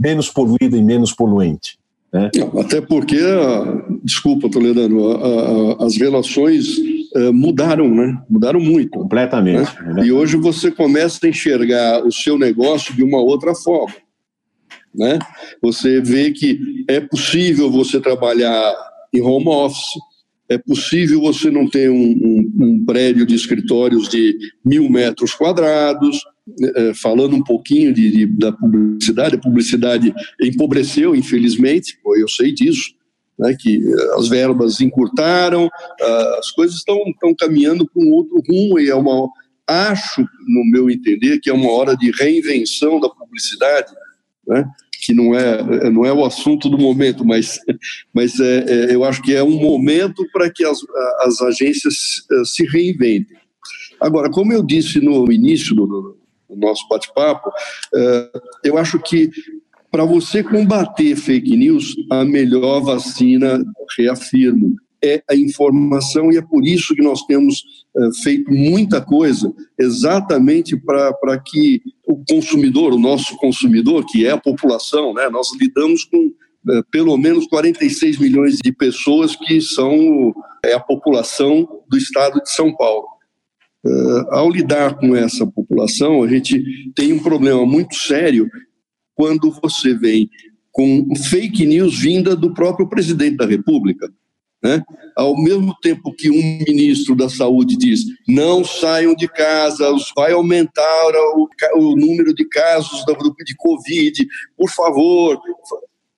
menos 0.00 0.30
poluída 0.30 0.76
e 0.76 0.82
menos 0.82 1.12
poluente. 1.12 1.78
Né? 2.12 2.30
Até 2.58 2.80
porque, 2.80 3.20
desculpa, 4.02 4.48
Toledano, 4.48 5.76
as 5.78 5.96
relações 5.96 6.78
eh, 7.16 7.32
mudaram, 7.32 7.92
né? 7.94 8.22
Mudaram 8.28 8.60
muito. 8.60 8.90
Completamente. 8.90 9.74
Né? 9.82 10.06
E 10.06 10.12
hoje 10.12 10.36
você 10.36 10.70
começa 10.70 11.24
a 11.24 11.28
enxergar 11.28 12.04
o 12.04 12.12
seu 12.12 12.38
negócio 12.38 12.94
de 12.94 13.02
uma 13.02 13.18
outra 13.18 13.54
forma. 13.54 13.96
Né? 14.94 15.18
Você 15.62 16.00
vê 16.00 16.30
que 16.30 16.84
é 16.88 17.00
possível 17.00 17.70
você 17.70 18.00
trabalhar 18.00 18.74
em 19.14 19.20
home 19.22 19.48
office, 19.48 19.88
é 20.48 20.58
possível 20.58 21.20
você 21.20 21.50
não 21.50 21.68
ter 21.68 21.90
um, 21.90 21.94
um, 21.94 22.52
um 22.60 22.84
prédio 22.84 23.26
de 23.26 23.34
escritórios 23.34 24.08
de 24.08 24.36
mil 24.64 24.88
metros 24.88 25.34
quadrados, 25.34 26.20
é, 26.76 26.94
falando 26.94 27.34
um 27.34 27.42
pouquinho 27.42 27.92
de, 27.92 28.10
de, 28.10 28.26
da 28.26 28.52
publicidade, 28.52 29.34
a 29.34 29.40
publicidade 29.40 30.14
empobreceu, 30.40 31.16
infelizmente, 31.16 31.98
eu 32.18 32.28
sei 32.28 32.52
disso, 32.52 32.95
né, 33.38 33.56
que 33.58 33.80
as 34.16 34.28
verbas 34.28 34.80
encurtaram, 34.80 35.68
as 36.38 36.50
coisas 36.50 36.76
estão, 36.76 36.96
estão 37.08 37.34
caminhando 37.34 37.86
para 37.86 38.02
um 38.02 38.12
outro 38.12 38.42
rumo 38.48 38.78
e 38.78 38.88
é 38.88 38.94
uma 38.94 39.28
acho, 39.68 40.20
no 40.20 40.64
meu 40.70 40.88
entender, 40.88 41.40
que 41.40 41.50
é 41.50 41.52
uma 41.52 41.70
hora 41.70 41.96
de 41.96 42.10
reinvenção 42.12 43.00
da 43.00 43.08
publicidade, 43.08 43.92
né, 44.46 44.64
que 45.04 45.12
não 45.12 45.34
é, 45.34 45.90
não 45.90 46.04
é 46.04 46.12
o 46.12 46.24
assunto 46.24 46.68
do 46.68 46.78
momento, 46.78 47.24
mas, 47.24 47.58
mas 48.14 48.38
é, 48.40 48.90
é 48.90 48.94
eu 48.94 49.04
acho 49.04 49.22
que 49.22 49.34
é 49.34 49.42
um 49.42 49.58
momento 49.60 50.26
para 50.32 50.50
que 50.50 50.64
as, 50.64 50.78
as 51.20 51.40
agências 51.42 52.26
eh, 52.30 52.44
se 52.44 52.64
reinventem. 52.64 53.36
Agora, 54.00 54.30
como 54.30 54.52
eu 54.52 54.62
disse 54.62 55.00
no 55.00 55.30
início 55.30 55.74
do, 55.74 55.86
do 55.86 56.56
nosso 56.56 56.86
bate-papo, 56.88 57.50
eh, 57.94 58.30
eu 58.64 58.78
acho 58.78 58.98
que 58.98 59.30
para 59.96 60.04
você 60.04 60.42
combater 60.42 61.16
fake 61.16 61.56
news, 61.56 61.96
a 62.10 62.22
melhor 62.22 62.80
vacina, 62.80 63.64
reafirmo, 63.96 64.76
é 65.02 65.22
a 65.26 65.34
informação 65.34 66.30
e 66.30 66.36
é 66.36 66.42
por 66.42 66.66
isso 66.66 66.94
que 66.94 67.00
nós 67.00 67.22
temos 67.22 67.64
é, 67.96 68.08
feito 68.22 68.52
muita 68.52 69.00
coisa, 69.00 69.50
exatamente 69.78 70.76
para 70.76 71.40
que 71.42 71.80
o 72.06 72.22
consumidor, 72.28 72.92
o 72.92 72.98
nosso 72.98 73.38
consumidor, 73.38 74.04
que 74.06 74.26
é 74.26 74.32
a 74.32 74.38
população, 74.38 75.14
né, 75.14 75.30
nós 75.30 75.48
lidamos 75.58 76.04
com 76.04 76.30
é, 76.68 76.82
pelo 76.90 77.16
menos 77.16 77.46
46 77.46 78.18
milhões 78.18 78.58
de 78.62 78.72
pessoas 78.72 79.34
que 79.34 79.62
são 79.62 80.34
é, 80.62 80.74
a 80.74 80.80
população 80.80 81.66
do 81.88 81.96
estado 81.96 82.42
de 82.42 82.50
São 82.50 82.76
Paulo. 82.76 83.06
É, 83.86 83.90
ao 84.28 84.50
lidar 84.50 84.98
com 84.98 85.16
essa 85.16 85.46
população, 85.46 86.22
a 86.22 86.28
gente 86.28 86.92
tem 86.94 87.14
um 87.14 87.18
problema 87.18 87.64
muito 87.64 87.94
sério 87.94 88.46
quando 89.16 89.50
você 89.50 89.94
vem 89.94 90.30
com 90.70 91.08
fake 91.30 91.64
news 91.64 91.98
vinda 91.98 92.36
do 92.36 92.52
próprio 92.52 92.86
presidente 92.86 93.38
da 93.38 93.46
República. 93.46 94.12
Né? 94.62 94.82
Ao 95.16 95.34
mesmo 95.42 95.74
tempo 95.80 96.12
que 96.12 96.30
um 96.30 96.58
ministro 96.68 97.14
da 97.16 97.28
saúde 97.28 97.76
diz 97.76 98.04
não 98.28 98.62
saiam 98.62 99.14
de 99.14 99.26
casa, 99.26 99.90
vai 100.14 100.32
aumentar 100.32 101.12
o, 101.34 101.48
o 101.76 101.96
número 101.96 102.34
de 102.34 102.44
casos 102.48 103.04
grupo 103.06 103.42
de 103.42 103.54
Covid, 103.56 104.26
por 104.56 104.70
favor. 104.70 105.40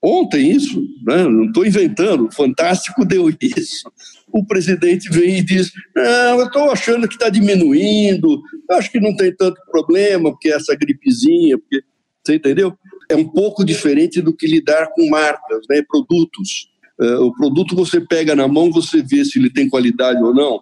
Ontem 0.03 0.51
isso, 0.51 0.81
né? 1.07 1.25
não 1.25 1.47
estou 1.47 1.67
inventando, 1.67 2.33
Fantástico 2.33 3.05
deu 3.05 3.29
isso. 3.31 3.91
O 4.33 4.45
presidente 4.45 5.09
vem 5.11 5.39
e 5.39 5.43
diz: 5.43 5.73
Não, 5.95 6.41
eu 6.41 6.47
estou 6.47 6.71
achando 6.71 7.09
que 7.09 7.15
está 7.15 7.29
diminuindo, 7.29 8.41
eu 8.71 8.77
acho 8.77 8.91
que 8.91 9.01
não 9.01 9.15
tem 9.17 9.35
tanto 9.35 9.61
problema, 9.71 10.31
porque 10.31 10.51
essa 10.51 10.75
gripezinha, 10.75 11.59
porque. 11.59 11.83
Você 12.25 12.35
entendeu? 12.35 12.77
É 13.09 13.17
um 13.17 13.27
pouco 13.27 13.65
diferente 13.65 14.21
do 14.21 14.35
que 14.35 14.47
lidar 14.47 14.91
com 14.95 15.09
marcas, 15.09 15.65
né, 15.69 15.83
produtos. 15.89 16.69
Uh, 17.01 17.23
o 17.23 17.35
produto 17.35 17.75
você 17.75 18.01
pega 18.01 18.35
na 18.35 18.47
mão, 18.47 18.71
você 18.71 19.03
vê 19.03 19.25
se 19.25 19.39
ele 19.39 19.51
tem 19.51 19.69
qualidade 19.69 20.23
ou 20.23 20.35
não, 20.35 20.61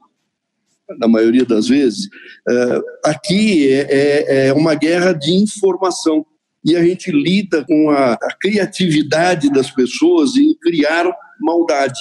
na 0.99 1.09
maioria 1.09 1.45
das 1.45 1.69
vezes. 1.69 2.07
Uh, 2.49 2.83
aqui 3.05 3.73
é, 3.73 3.87
é, 3.91 4.47
é, 4.49 4.53
uma 4.53 4.75
guerra 4.75 5.13
de 5.13 5.33
informação 5.33 6.25
e 6.65 6.77
a 6.77 6.85
gente 6.85 7.11
lida 7.11 7.65
com 7.65 7.91
a, 7.91 8.15
a 8.15 8.37
criatividade 8.41 9.51
das 9.51 9.71
pessoas 9.71 10.37
em 10.37 10.55
criar 10.59 11.11
maldade, 11.41 12.01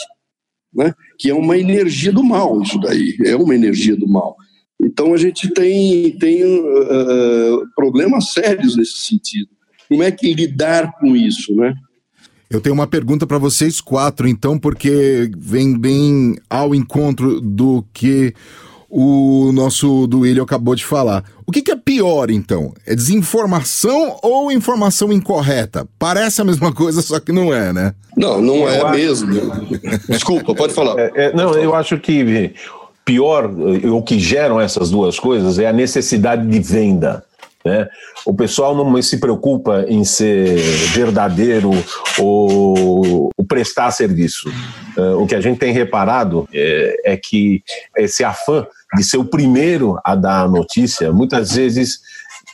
né? 0.74 0.94
que 1.20 1.30
é 1.30 1.34
uma 1.34 1.58
energia 1.58 2.12
do 2.12 2.24
mal, 2.24 2.62
isso 2.62 2.80
daí, 2.80 3.16
é 3.26 3.36
uma 3.36 3.54
energia 3.54 3.96
do 3.96 4.08
mal. 4.08 4.36
Então 4.82 5.14
a 5.14 5.18
gente 5.18 5.50
tem, 5.50 6.18
tem 6.18 6.44
uh, 6.44 7.68
problemas 7.76 8.34
sérios 8.34 8.76
nesse 8.76 8.98
sentido. 8.98 9.50
Como 9.90 10.04
é 10.04 10.12
que 10.12 10.34
lidar 10.34 10.92
com 11.00 11.16
isso, 11.16 11.56
né? 11.56 11.74
Eu 12.50 12.62
tenho 12.62 12.76
uma 12.76 12.88
pergunta 12.88 13.26
para 13.26 13.38
vocês 13.38 13.82
quatro, 13.82 14.28
então, 14.28 14.58
porque 14.58 15.30
vem 15.38 15.78
bem 15.78 16.36
ao 16.50 16.76
encontro 16.76 17.42
do 17.42 17.84
que 17.92 18.34
o 18.90 19.52
nosso 19.52 20.08
Duílio 20.08 20.44
acabou 20.44 20.76
de 20.76 20.86
falar. 20.86 21.24
O 21.46 21.52
que, 21.52 21.62
que, 21.62 21.72
é 21.72 21.76
pior, 21.76 22.30
então? 22.30 22.74
É 22.86 22.96
desinformação 22.96 24.18
ou 24.22 24.52
informação 24.52 25.12
incorreta? 25.12 25.88
Parece 26.00 26.42
a 26.42 26.46
mesma 26.46 26.72
coisa, 26.72 27.02
só 27.02 27.20
que 27.20 27.32
não 27.32 27.54
é, 27.54 27.74
né? 27.74 27.94
Não, 28.16 28.42
não 28.42 28.70
é 28.70 28.92
mesmo. 28.92 29.34
Desculpa, 30.08 30.56
pode 30.56 30.74
falar. 30.74 30.98
É, 30.98 31.12
é, 31.16 31.34
não, 31.34 31.54
eu 31.56 31.76
acho 31.76 32.00
que 32.00 32.54
pior, 33.04 33.52
o 33.92 34.02
que 34.02 34.18
geram 34.18 34.62
essas 34.62 34.90
duas 34.90 35.20
coisas 35.20 35.60
é 35.60 35.68
a 35.68 35.74
necessidade 35.74 36.48
de 36.48 36.60
venda. 36.60 37.24
Né? 37.66 37.90
O 38.24 38.34
pessoal 38.34 38.76
não 38.76 39.02
se 39.02 39.18
preocupa 39.18 39.86
em 39.88 40.04
ser 40.04 40.58
verdadeiro 40.94 41.72
ou, 42.20 43.32
ou 43.36 43.46
prestar 43.46 43.90
serviço. 43.90 44.48
Uh, 44.96 45.22
o 45.22 45.26
que 45.26 45.34
a 45.34 45.42
gente 45.42 45.58
tem 45.58 45.74
reparado 45.74 46.48
é, 46.54 47.14
é, 47.14 47.18
que 47.18 47.64
esse 47.98 48.24
afã 48.24 48.68
de 48.96 49.04
ser 49.04 49.18
o 49.18 49.26
primeiro 49.26 50.00
a 50.06 50.16
dar 50.16 50.44
a 50.44 50.48
notícia, 50.48 51.12
muitas 51.12 51.56
vezes 51.56 52.00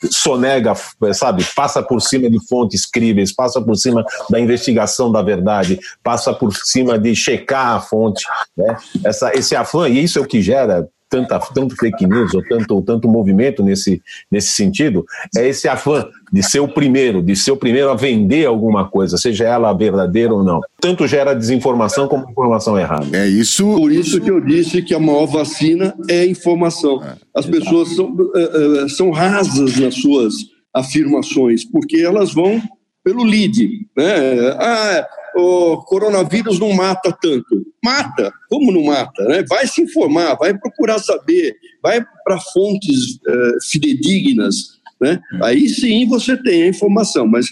sonega, 0.10 0.74
sabe, 1.14 1.46
passa 1.56 1.84
por 1.84 2.02
cima 2.02 2.30
de 2.30 2.40
fontes 2.48 2.86
críveis, 2.86 3.32
passa 3.32 3.62
por 3.62 3.76
cima 3.76 4.04
da 4.30 4.40
investigação 4.40 5.12
da 5.12 5.22
verdade, 5.22 5.78
passa 6.02 6.34
por 6.34 6.56
cima 6.56 6.98
de 6.98 7.16
checar 7.16 7.76
a 7.76 7.82
fonte, 7.82 8.26
né? 8.58 8.78
Essa, 9.06 9.32
esse 9.36 9.56
afã, 9.56 9.88
e 9.88 10.04
isso 10.04 10.18
é 10.18 10.22
o 10.22 10.26
que 10.26 10.42
gera 10.42 10.88
tanta, 11.12 11.38
tanto 11.54 11.76
fake 11.76 12.08
news 12.08 12.34
ou 12.34 12.42
tanto, 12.42 12.82
tanto 12.82 13.08
movimento 13.10 13.62
nesse, 13.62 14.02
nesse 14.32 14.54
sentido, 14.54 15.06
é 15.36 15.46
esse 15.48 15.68
afã 15.68 16.08
de 16.32 16.42
ser 16.42 16.62
o 16.62 16.68
primeiro, 16.70 17.22
de 17.22 17.36
ser 17.36 17.52
o 17.52 17.58
primeiro 17.58 17.90
a 17.90 17.96
vender 17.96 18.46
alguma 18.46 18.88
coisa, 18.88 19.18
seja 19.18 19.44
ela 19.44 19.74
verdadeira 19.74 20.34
ou 20.34 20.42
não. 20.42 20.62
Tanto 20.80 21.06
gera 21.06 21.34
desinformação 21.34 22.08
como 22.08 22.32
informação 22.32 22.80
errada. 22.80 23.06
É 23.16 23.28
isso. 23.28 23.66
Por 23.76 23.92
isso 23.92 24.22
que 24.22 24.32
eu 24.32 24.40
disse 24.40 24.82
que 24.82 24.96
a 24.96 25.00
maior 25.00 25.26
vacina 25.26 25.94
é 26.10 26.26
informação. 26.26 27.04
É, 27.04 27.16
As 27.36 27.46
pessoas 27.46 27.90
são, 27.90 28.06
uh, 28.06 28.86
uh, 28.86 28.90
são 28.90 29.12
rasas 29.12 29.78
nas 29.78 29.96
suas 29.96 30.34
afirmações, 30.74 31.66
porque 31.66 31.98
elas 31.98 32.34
vão 32.34 32.62
pelo 33.04 33.24
lead. 33.24 33.88
Né? 33.96 34.50
Ah, 34.60 35.08
o 35.36 35.78
coronavírus 35.84 36.60
não 36.60 36.72
mata 36.74 37.16
tanto. 37.22 37.66
Mata, 37.84 38.32
como 38.50 38.72
não 38.72 38.84
mata? 38.84 39.24
Né? 39.26 39.44
Vai 39.48 39.68
se 39.68 39.82
informar, 39.82 40.36
vai 40.36 40.58
procurar 40.58 41.00
saber, 41.00 41.56
vai 41.82 42.04
para 42.24 42.40
fontes 42.54 43.16
uh, 43.28 43.70
fidedignas. 43.70 44.80
Né? 45.00 45.20
Aí 45.42 45.68
sim 45.68 46.08
você 46.08 46.38
tem 46.44 46.64
a 46.64 46.68
informação, 46.68 47.26
mas 47.26 47.48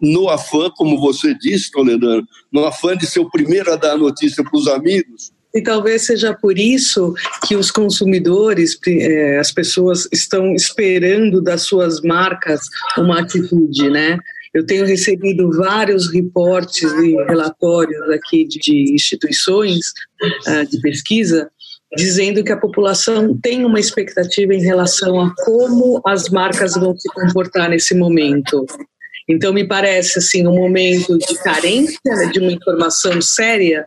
no 0.00 0.28
afã, 0.28 0.70
como 0.76 1.00
você 1.00 1.34
disse, 1.34 1.70
Toledano, 1.70 2.26
no 2.52 2.64
afã 2.64 2.96
de 2.96 3.06
ser 3.06 3.20
o 3.20 3.30
primeiro 3.30 3.72
a 3.72 3.76
dar 3.76 3.92
a 3.92 3.98
notícia 3.98 4.44
para 4.44 4.56
os 4.56 4.68
amigos, 4.68 5.32
e 5.54 5.62
talvez 5.62 6.02
seja 6.02 6.34
por 6.34 6.58
isso 6.58 7.14
que 7.46 7.54
os 7.54 7.70
consumidores, 7.70 8.76
eh, 8.88 9.38
as 9.38 9.52
pessoas 9.52 10.08
estão 10.12 10.52
esperando 10.52 11.40
das 11.40 11.62
suas 11.62 12.00
marcas 12.00 12.60
uma 12.98 13.20
atitude, 13.20 13.88
né? 13.88 14.18
Eu 14.54 14.64
tenho 14.64 14.86
recebido 14.86 15.50
vários 15.50 16.12
reportes 16.12 16.84
e 16.84 17.16
relatórios 17.24 18.08
aqui 18.10 18.46
de, 18.46 18.94
instituições 18.94 19.88
uh, 20.46 20.66
de 20.70 20.80
pesquisa 20.80 21.50
dizendo 21.96 22.42
que 22.42 22.52
a 22.52 22.56
população 22.56 23.38
tem 23.38 23.64
uma 23.64 23.78
expectativa 23.78 24.54
em 24.54 24.62
relação 24.62 25.20
a 25.20 25.32
como 25.44 26.00
as 26.04 26.28
marcas 26.28 26.74
vão 26.74 26.96
se 26.96 27.08
comportar 27.12 27.70
nesse 27.70 27.94
momento. 27.94 28.64
Então, 29.28 29.52
me 29.52 29.66
parece 29.66 30.18
assim 30.18 30.46
um 30.46 30.54
momento 30.54 31.16
de 31.16 31.34
carência 31.42 31.98
né, 32.04 32.26
de 32.26 32.40
uma 32.40 32.52
informação 32.52 33.20
séria 33.22 33.86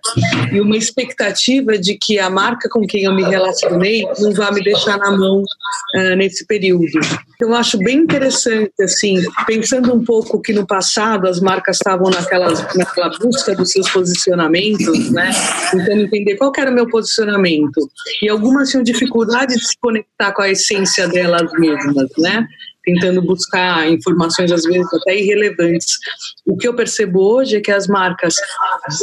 e 0.51 0.59
uma 0.59 0.75
expectativa 0.75 1.77
de 1.77 1.95
que 1.95 2.17
a 2.17 2.29
marca 2.29 2.67
com 2.69 2.81
quem 2.87 3.03
eu 3.03 3.13
me 3.13 3.23
relacionei 3.23 4.03
não 4.19 4.33
vá 4.33 4.51
me 4.51 4.63
deixar 4.63 4.97
na 4.97 5.11
mão 5.11 5.41
uh, 5.41 6.15
nesse 6.15 6.45
período. 6.45 6.99
Eu 7.39 7.53
acho 7.53 7.77
bem 7.77 7.97
interessante, 7.97 8.73
assim, 8.81 9.21
pensando 9.45 9.93
um 9.93 10.03
pouco 10.03 10.41
que 10.41 10.51
no 10.51 10.65
passado 10.65 11.27
as 11.27 11.39
marcas 11.39 11.77
estavam 11.77 12.09
naquela, 12.09 12.51
naquela 12.75 13.09
busca 13.19 13.55
dos 13.55 13.71
seus 13.71 13.87
posicionamentos, 13.91 15.11
né? 15.11 15.29
Tentando 15.69 16.01
entender 16.01 16.35
qual 16.37 16.51
era 16.57 16.71
o 16.71 16.73
meu 16.73 16.89
posicionamento. 16.89 17.87
E 18.23 18.29
algumas 18.29 18.71
tinham 18.71 18.83
dificuldade 18.83 19.53
de 19.53 19.67
se 19.67 19.77
conectar 19.79 20.31
com 20.31 20.41
a 20.41 20.49
essência 20.49 21.07
delas 21.07 21.51
mesmas, 21.53 22.09
né? 22.17 22.47
Tentando 22.87 23.21
buscar 23.21 23.91
informações 23.91 24.49
às 24.49 24.63
vezes 24.63 24.87
até 24.93 25.19
irrelevantes. 25.19 25.97
O 26.45 26.55
que 26.55 26.65
eu 26.65 26.73
percebo 26.73 27.19
hoje 27.19 27.57
é 27.57 27.61
que 27.61 27.71
as 27.71 27.85
marcas 27.85 28.35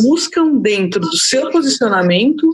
buscam 0.02 0.56
dentro 0.56 1.00
do 1.00 1.16
seu 1.18 1.50
posicionamento 1.50 2.48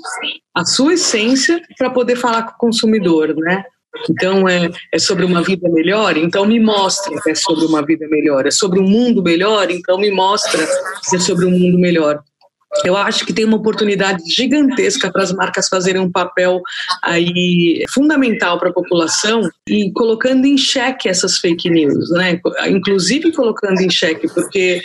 a 0.52 0.64
sua 0.64 0.94
essência 0.94 1.62
para 1.78 1.88
poder 1.88 2.16
falar 2.16 2.42
com 2.42 2.50
o 2.50 2.58
consumidor, 2.58 3.32
né? 3.36 3.62
Então 4.10 4.48
é, 4.48 4.70
é 4.92 4.98
sobre 4.98 5.24
uma 5.24 5.42
vida 5.42 5.68
melhor, 5.68 6.16
então 6.16 6.44
me 6.46 6.58
mostra 6.58 7.16
que 7.22 7.30
é 7.30 7.34
sobre 7.34 7.64
uma 7.66 7.84
vida 7.84 8.08
melhor. 8.08 8.44
É 8.46 8.50
sobre 8.50 8.80
um 8.80 8.88
mundo 8.88 9.22
melhor, 9.22 9.70
então 9.70 9.98
me 9.98 10.10
mostra 10.10 10.66
que 11.08 11.16
é 11.16 11.20
sobre 11.20 11.46
um 11.46 11.50
mundo 11.50 11.78
melhor. 11.78 12.20
Eu 12.85 12.96
acho 12.96 13.26
que 13.26 13.33
tem 13.33 13.44
uma 13.44 13.56
oportunidade 13.56 14.22
gigantesca 14.33 15.11
para 15.11 15.22
as 15.22 15.33
marcas 15.33 15.68
fazerem 15.68 16.00
um 16.00 16.11
papel 16.11 16.61
aí 17.02 17.85
fundamental 17.92 18.59
para 18.59 18.70
a 18.70 18.72
população 18.72 19.48
e 19.68 19.90
colocando 19.92 20.46
em 20.46 20.56
xeque 20.56 21.09
essas 21.09 21.38
fake 21.38 21.68
news, 21.68 22.11
né? 22.11 22.40
Inclusive 22.68 23.33
colocando 23.33 23.80
em 23.80 23.90
xeque, 23.90 24.28
porque 24.33 24.80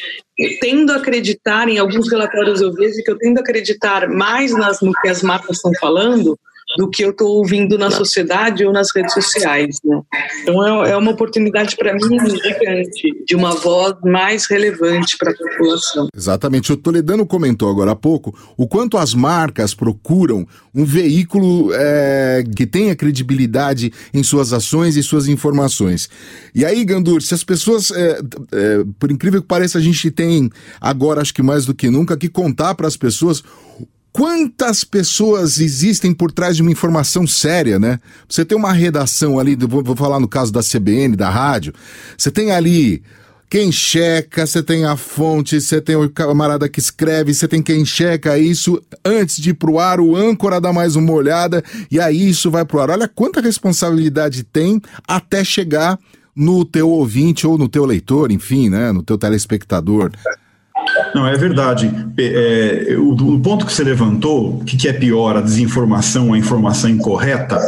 tendo 0.60 0.92
a 0.92 0.96
acreditar 0.96 1.70
em 1.70 1.78
alguns 1.78 2.12
relatórios 2.12 2.60
eu 2.60 2.74
vejo 2.74 3.04
que 3.04 3.12
eu 3.12 3.18
tendo 3.18 3.38
a 3.38 3.42
acreditar 3.42 4.10
mais 4.10 4.52
nas, 4.52 4.82
no 4.82 4.92
que 5.02 5.08
as 5.08 5.22
marcas 5.22 5.58
estão 5.58 5.72
falando 5.80 6.38
do 6.78 6.90
que 6.90 7.04
eu 7.04 7.12
estou 7.12 7.38
ouvindo 7.38 7.78
na 7.78 7.90
sociedade 7.90 8.66
ou 8.66 8.74
nas 8.74 8.94
redes 8.96 9.14
sociais. 9.14 9.78
Né? 9.84 10.02
Então 10.42 10.84
é, 10.86 10.92
é 10.92 10.98
uma 10.98 11.12
oportunidade 11.12 11.76
para 11.76 11.94
mim 11.94 12.20
gigante 12.20 13.26
de 13.26 13.36
uma 13.36 13.52
voz 13.56 13.96
mais 14.04 14.46
relevante 14.50 15.18
para 15.18 15.32
a 15.32 15.36
população. 15.36 16.08
Exatamente. 16.16 16.72
O 16.72 16.78
Toledano 16.78 17.26
comentou 17.26 17.70
agora 17.70 17.92
há 17.92 17.96
pouco 17.96 18.36
o 18.58 18.68
quanto 18.68 18.98
as 18.98 19.14
marcas 19.14 19.74
procuram 19.74 20.48
um 20.74 20.84
veículo 20.84 21.72
é, 21.74 22.44
que 22.56 22.66
tenha 22.66 22.96
credibilidade 22.96 23.92
em 24.14 24.24
suas 24.24 24.52
ações 24.52 24.98
e 24.98 25.04
suas 25.04 25.28
informações. 25.28 26.10
E 26.54 26.66
aí, 26.66 26.84
Gandur, 26.84 27.22
se 27.22 27.34
as 27.34 27.44
pessoas, 27.44 27.92
é, 27.92 28.20
é, 28.52 28.84
por 29.00 29.12
incrível 29.12 29.42
que 29.42 29.48
pareça, 29.48 29.78
a 29.78 29.82
gente 29.82 30.12
tem 30.12 30.50
agora, 30.80 31.22
acho 31.22 31.34
que 31.34 31.42
mais 31.42 31.66
do 31.66 31.74
que 31.74 31.90
nunca, 31.90 32.18
que 32.18 32.28
contar 32.28 32.76
para 32.76 32.88
as 32.88 32.98
pessoas 32.98 33.44
quantas 34.16 34.86
pessoas 34.86 35.60
existem 35.60 36.14
por 36.14 36.32
trás 36.32 36.56
de 36.56 36.62
uma 36.62 36.72
informação 36.72 37.28
séria, 37.28 37.78
né? 37.78 38.00
Você 38.30 38.46
tem 38.46 38.58
uma 38.58 38.72
redação 38.72 39.38
ali, 39.38 39.58
vou, 39.58 39.94
falar 39.94 40.22
no 40.22 40.28
caso 40.28 40.54
da 40.54 40.62
CBN, 40.62 41.18
da 41.18 41.30
rádio, 41.30 41.74
você 42.18 42.32
tem 42.32 42.50
ali 42.50 43.04
quem 43.50 43.74
checa, 43.74 44.48
você 44.48 44.64
tem 44.64 44.86
a 44.86 44.96
fonte, 44.96 45.60
você 45.60 45.82
tem 45.82 45.98
o 45.98 46.10
camarada 46.10 46.70
que 46.70 46.80
escreve, 46.80 47.34
você 47.34 47.46
tem 47.46 47.62
quem 47.62 47.84
checa 47.84 48.40
isso 48.40 48.82
antes 49.04 49.36
de 49.36 49.50
ir 49.50 49.56
pro 49.56 49.80
ar, 49.80 50.00
o 50.00 50.16
âncora 50.16 50.62
dá 50.62 50.72
mais 50.72 50.96
uma 50.96 51.12
olhada 51.12 51.62
e 51.92 52.00
aí 52.00 52.30
isso 52.30 52.50
vai 52.50 52.64
pro 52.64 52.80
ar. 52.80 52.92
Olha 52.92 53.10
quanta 53.10 53.42
responsabilidade 53.42 54.44
tem 54.44 54.82
até 55.06 55.44
chegar 55.44 56.00
no 56.34 56.64
teu 56.64 56.90
ouvinte 56.90 57.46
ou 57.46 57.58
no 57.58 57.68
teu 57.68 57.84
leitor, 57.84 58.32
enfim, 58.32 58.70
né, 58.70 58.94
no 58.94 59.04
teu 59.04 59.18
telespectador. 59.18 60.10
Não, 61.14 61.28
é 61.28 61.36
verdade. 61.38 61.92
É, 62.18 62.96
o, 62.98 63.12
o, 63.12 63.40
ponto 63.40 63.66
que 63.66 63.74
você 63.74 63.84
levantou, 63.84 64.60
o 64.60 64.66
que, 64.66 64.78
que 64.78 64.88
é 64.88 64.94
pior, 64.94 65.38
a 65.38 65.42
desinformação 65.42 66.34
a 66.34 66.38
informação 66.38 66.90
incorreta, 66.90 67.60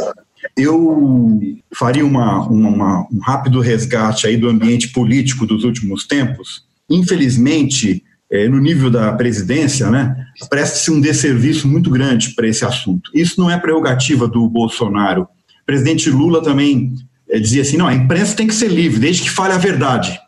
eu 0.56 1.40
faria 1.74 2.04
uma, 2.04 2.46
uma, 2.48 3.06
um 3.12 3.18
rápido 3.20 3.60
resgate 3.60 4.26
aí 4.26 4.36
do 4.36 4.48
ambiente 4.48 4.88
político 4.88 5.46
dos 5.46 5.64
últimos 5.64 6.06
tempos. 6.06 6.64
Infelizmente, 6.90 8.02
é, 8.30 8.48
no 8.48 8.58
nível 8.58 8.90
da 8.90 9.12
presidência, 9.12 9.90
né, 9.90 10.14
presta-se 10.50 10.90
um 10.90 11.00
desserviço 11.00 11.66
muito 11.66 11.90
grande 11.90 12.34
para 12.34 12.46
esse 12.46 12.64
assunto. 12.64 13.10
Isso 13.14 13.40
não 13.40 13.50
é 13.50 13.58
prerrogativa 13.58 14.26
do 14.28 14.48
Bolsonaro. 14.48 15.22
O 15.22 15.66
presidente 15.66 16.10
Lula 16.10 16.42
também 16.42 16.94
é, 17.28 17.38
dizia 17.38 17.62
assim: 17.62 17.76
não, 17.76 17.86
a 17.86 17.94
imprensa 17.94 18.36
tem 18.36 18.46
que 18.46 18.54
ser 18.54 18.68
livre, 18.68 19.00
desde 19.00 19.22
que 19.22 19.30
fale 19.30 19.54
a 19.54 19.58
verdade. 19.58 20.18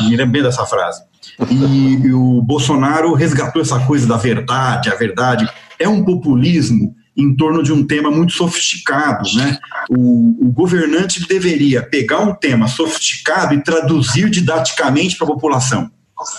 Me 0.00 0.16
lembro 0.16 0.32
bem 0.32 0.42
dessa 0.42 0.66
frase. 0.66 1.07
E, 1.50 2.12
o 2.12 2.42
Bolsonaro 2.42 3.14
resgatou 3.14 3.62
essa 3.62 3.78
coisa 3.80 4.06
da 4.06 4.16
verdade, 4.16 4.90
a 4.90 4.94
verdade. 4.94 5.48
É 5.78 5.88
um 5.88 6.04
populismo 6.04 6.94
em 7.16 7.34
torno 7.34 7.62
de 7.62 7.72
um 7.72 7.84
tema 7.84 8.10
muito 8.10 8.32
sofisticado. 8.32 9.28
Né? 9.34 9.58
O, 9.90 10.46
o 10.46 10.52
governante 10.52 11.26
deveria 11.26 11.82
pegar 11.82 12.20
um 12.20 12.34
tema 12.34 12.68
sofisticado 12.68 13.54
e 13.54 13.62
traduzir 13.62 14.30
didaticamente 14.30 15.16
para 15.16 15.26
a 15.26 15.30
população. 15.30 15.90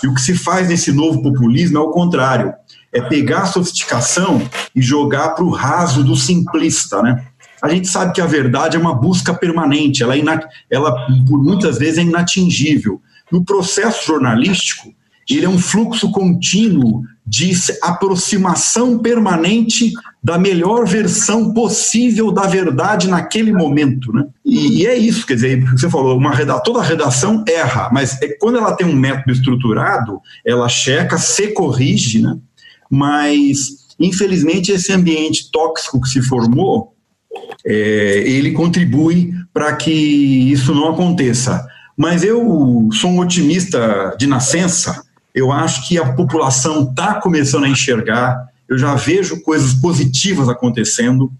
E 0.02 0.08
o 0.08 0.14
que 0.14 0.20
se 0.20 0.34
faz 0.34 0.68
nesse 0.68 0.92
novo 0.92 1.22
populismo 1.22 1.78
é 1.78 1.80
o 1.80 1.90
contrário: 1.90 2.52
é 2.92 3.00
pegar 3.00 3.42
a 3.42 3.46
sofisticação 3.46 4.42
e 4.74 4.82
jogar 4.82 5.30
para 5.30 5.44
o 5.44 5.50
raso 5.50 6.04
do 6.04 6.16
simplista. 6.16 7.02
Né? 7.02 7.24
A 7.62 7.68
gente 7.68 7.88
sabe 7.88 8.12
que 8.12 8.20
a 8.20 8.26
verdade 8.26 8.76
é 8.76 8.80
uma 8.80 8.94
busca 8.94 9.34
permanente, 9.34 10.02
ela, 10.02 10.16
é 10.16 10.20
ela 10.70 11.06
por 11.26 11.42
muitas 11.42 11.78
vezes 11.78 11.98
é 11.98 12.02
inatingível. 12.02 13.00
No 13.30 13.44
processo 13.44 14.06
jornalístico, 14.06 14.92
ele 15.28 15.46
é 15.46 15.48
um 15.48 15.58
fluxo 15.58 16.10
contínuo 16.10 17.02
de 17.24 17.52
aproximação 17.82 18.98
permanente 18.98 19.92
da 20.22 20.36
melhor 20.36 20.84
versão 20.86 21.54
possível 21.54 22.32
da 22.32 22.46
verdade 22.46 23.08
naquele 23.08 23.52
momento, 23.52 24.12
né? 24.12 24.26
E, 24.44 24.82
e 24.82 24.86
é 24.86 24.96
isso, 24.96 25.24
quer 25.24 25.34
dizer, 25.34 25.64
você 25.70 25.88
falou, 25.88 26.16
uma 26.16 26.34
toda 26.60 26.82
redação 26.82 27.44
erra, 27.48 27.88
mas 27.92 28.20
é, 28.20 28.36
quando 28.40 28.58
ela 28.58 28.72
tem 28.72 28.86
um 28.86 28.96
método 28.96 29.30
estruturado, 29.30 30.20
ela 30.44 30.68
checa, 30.68 31.16
se 31.16 31.48
corrige, 31.52 32.20
né? 32.20 32.36
Mas, 32.90 33.86
infelizmente, 33.98 34.72
esse 34.72 34.92
ambiente 34.92 35.50
tóxico 35.52 36.00
que 36.00 36.08
se 36.08 36.20
formou, 36.20 36.94
é, 37.64 38.24
ele 38.26 38.50
contribui 38.50 39.32
para 39.52 39.76
que 39.76 39.92
isso 39.92 40.74
não 40.74 40.90
aconteça. 40.90 41.64
Mas 42.00 42.24
eu 42.24 42.88
sou 42.92 43.10
um 43.10 43.18
otimista 43.18 44.16
de 44.18 44.26
nascença, 44.26 45.02
eu 45.34 45.52
acho 45.52 45.86
que 45.86 45.98
a 45.98 46.14
população 46.14 46.88
está 46.88 47.16
começando 47.20 47.64
a 47.64 47.68
enxergar, 47.68 48.42
eu 48.66 48.78
já 48.78 48.94
vejo 48.94 49.42
coisas 49.42 49.74
positivas 49.74 50.48
acontecendo. 50.48 51.30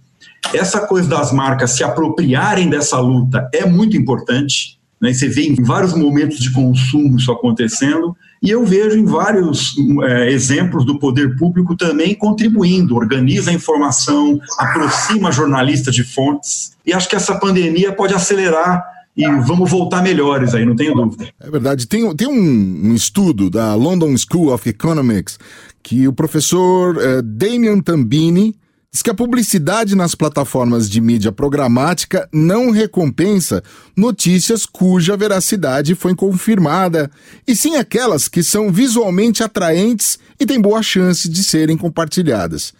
Essa 0.52 0.80
coisa 0.80 1.08
das 1.08 1.32
marcas 1.32 1.70
se 1.70 1.82
apropriarem 1.82 2.68
dessa 2.68 3.00
luta 3.00 3.48
é 3.54 3.64
muito 3.64 3.96
importante. 3.96 4.78
Né? 5.00 5.14
Você 5.14 5.30
vê 5.30 5.46
em 5.46 5.54
vários 5.54 5.94
momentos 5.94 6.38
de 6.38 6.52
consumo 6.52 7.16
isso 7.16 7.32
acontecendo, 7.32 8.14
e 8.42 8.50
eu 8.50 8.62
vejo 8.62 8.98
em 8.98 9.06
vários 9.06 9.74
é, 10.02 10.30
exemplos 10.30 10.84
do 10.84 10.98
poder 10.98 11.38
público 11.38 11.74
também 11.74 12.14
contribuindo, 12.14 12.96
organiza 12.96 13.50
a 13.50 13.54
informação, 13.54 14.38
aproxima 14.58 15.32
jornalistas 15.32 15.94
de 15.94 16.04
fontes, 16.04 16.72
e 16.84 16.92
acho 16.92 17.08
que 17.08 17.16
essa 17.16 17.36
pandemia 17.36 17.92
pode 17.92 18.12
acelerar 18.12 18.89
e 19.16 19.26
vamos 19.42 19.70
voltar 19.70 20.02
melhores 20.02 20.54
aí, 20.54 20.64
não 20.64 20.76
tenho 20.76 20.94
dúvida. 20.94 21.28
É 21.40 21.50
verdade. 21.50 21.86
Tem, 21.86 22.14
tem 22.14 22.28
um, 22.28 22.90
um 22.90 22.94
estudo 22.94 23.50
da 23.50 23.74
London 23.74 24.14
School 24.16 24.52
of 24.52 24.68
Economics 24.68 25.38
que 25.82 26.06
o 26.06 26.12
professor 26.12 26.96
uh, 26.96 27.22
Damian 27.22 27.80
Tambini 27.80 28.54
diz 28.92 29.02
que 29.02 29.10
a 29.10 29.14
publicidade 29.14 29.94
nas 29.94 30.14
plataformas 30.14 30.90
de 30.90 31.00
mídia 31.00 31.30
programática 31.30 32.28
não 32.32 32.70
recompensa 32.70 33.62
notícias 33.96 34.66
cuja 34.66 35.16
veracidade 35.16 35.94
foi 35.94 36.14
confirmada, 36.14 37.08
e 37.46 37.54
sim 37.54 37.76
aquelas 37.76 38.26
que 38.26 38.42
são 38.42 38.72
visualmente 38.72 39.44
atraentes 39.44 40.18
e 40.40 40.46
têm 40.46 40.60
boa 40.60 40.82
chance 40.82 41.28
de 41.28 41.44
serem 41.44 41.76
compartilhadas. 41.76 42.74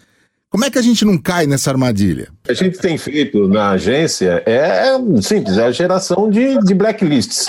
Como 0.51 0.65
é 0.65 0.71
que 0.71 0.79
a 0.79 0.83
gente 0.83 1.05
não 1.05 1.17
cai 1.17 1.47
nessa 1.47 1.71
armadilha? 1.71 2.29
A 2.49 2.53
gente 2.53 2.77
tem 2.79 2.99
feito 2.99 3.47
na 3.47 3.71
agência 3.71 4.43
é, 4.45 4.89
é 4.89 5.23
simples, 5.23 5.57
é 5.57 5.67
a 5.67 5.71
geração 5.71 6.29
de, 6.29 6.59
de 6.65 6.75
blacklists. 6.75 7.47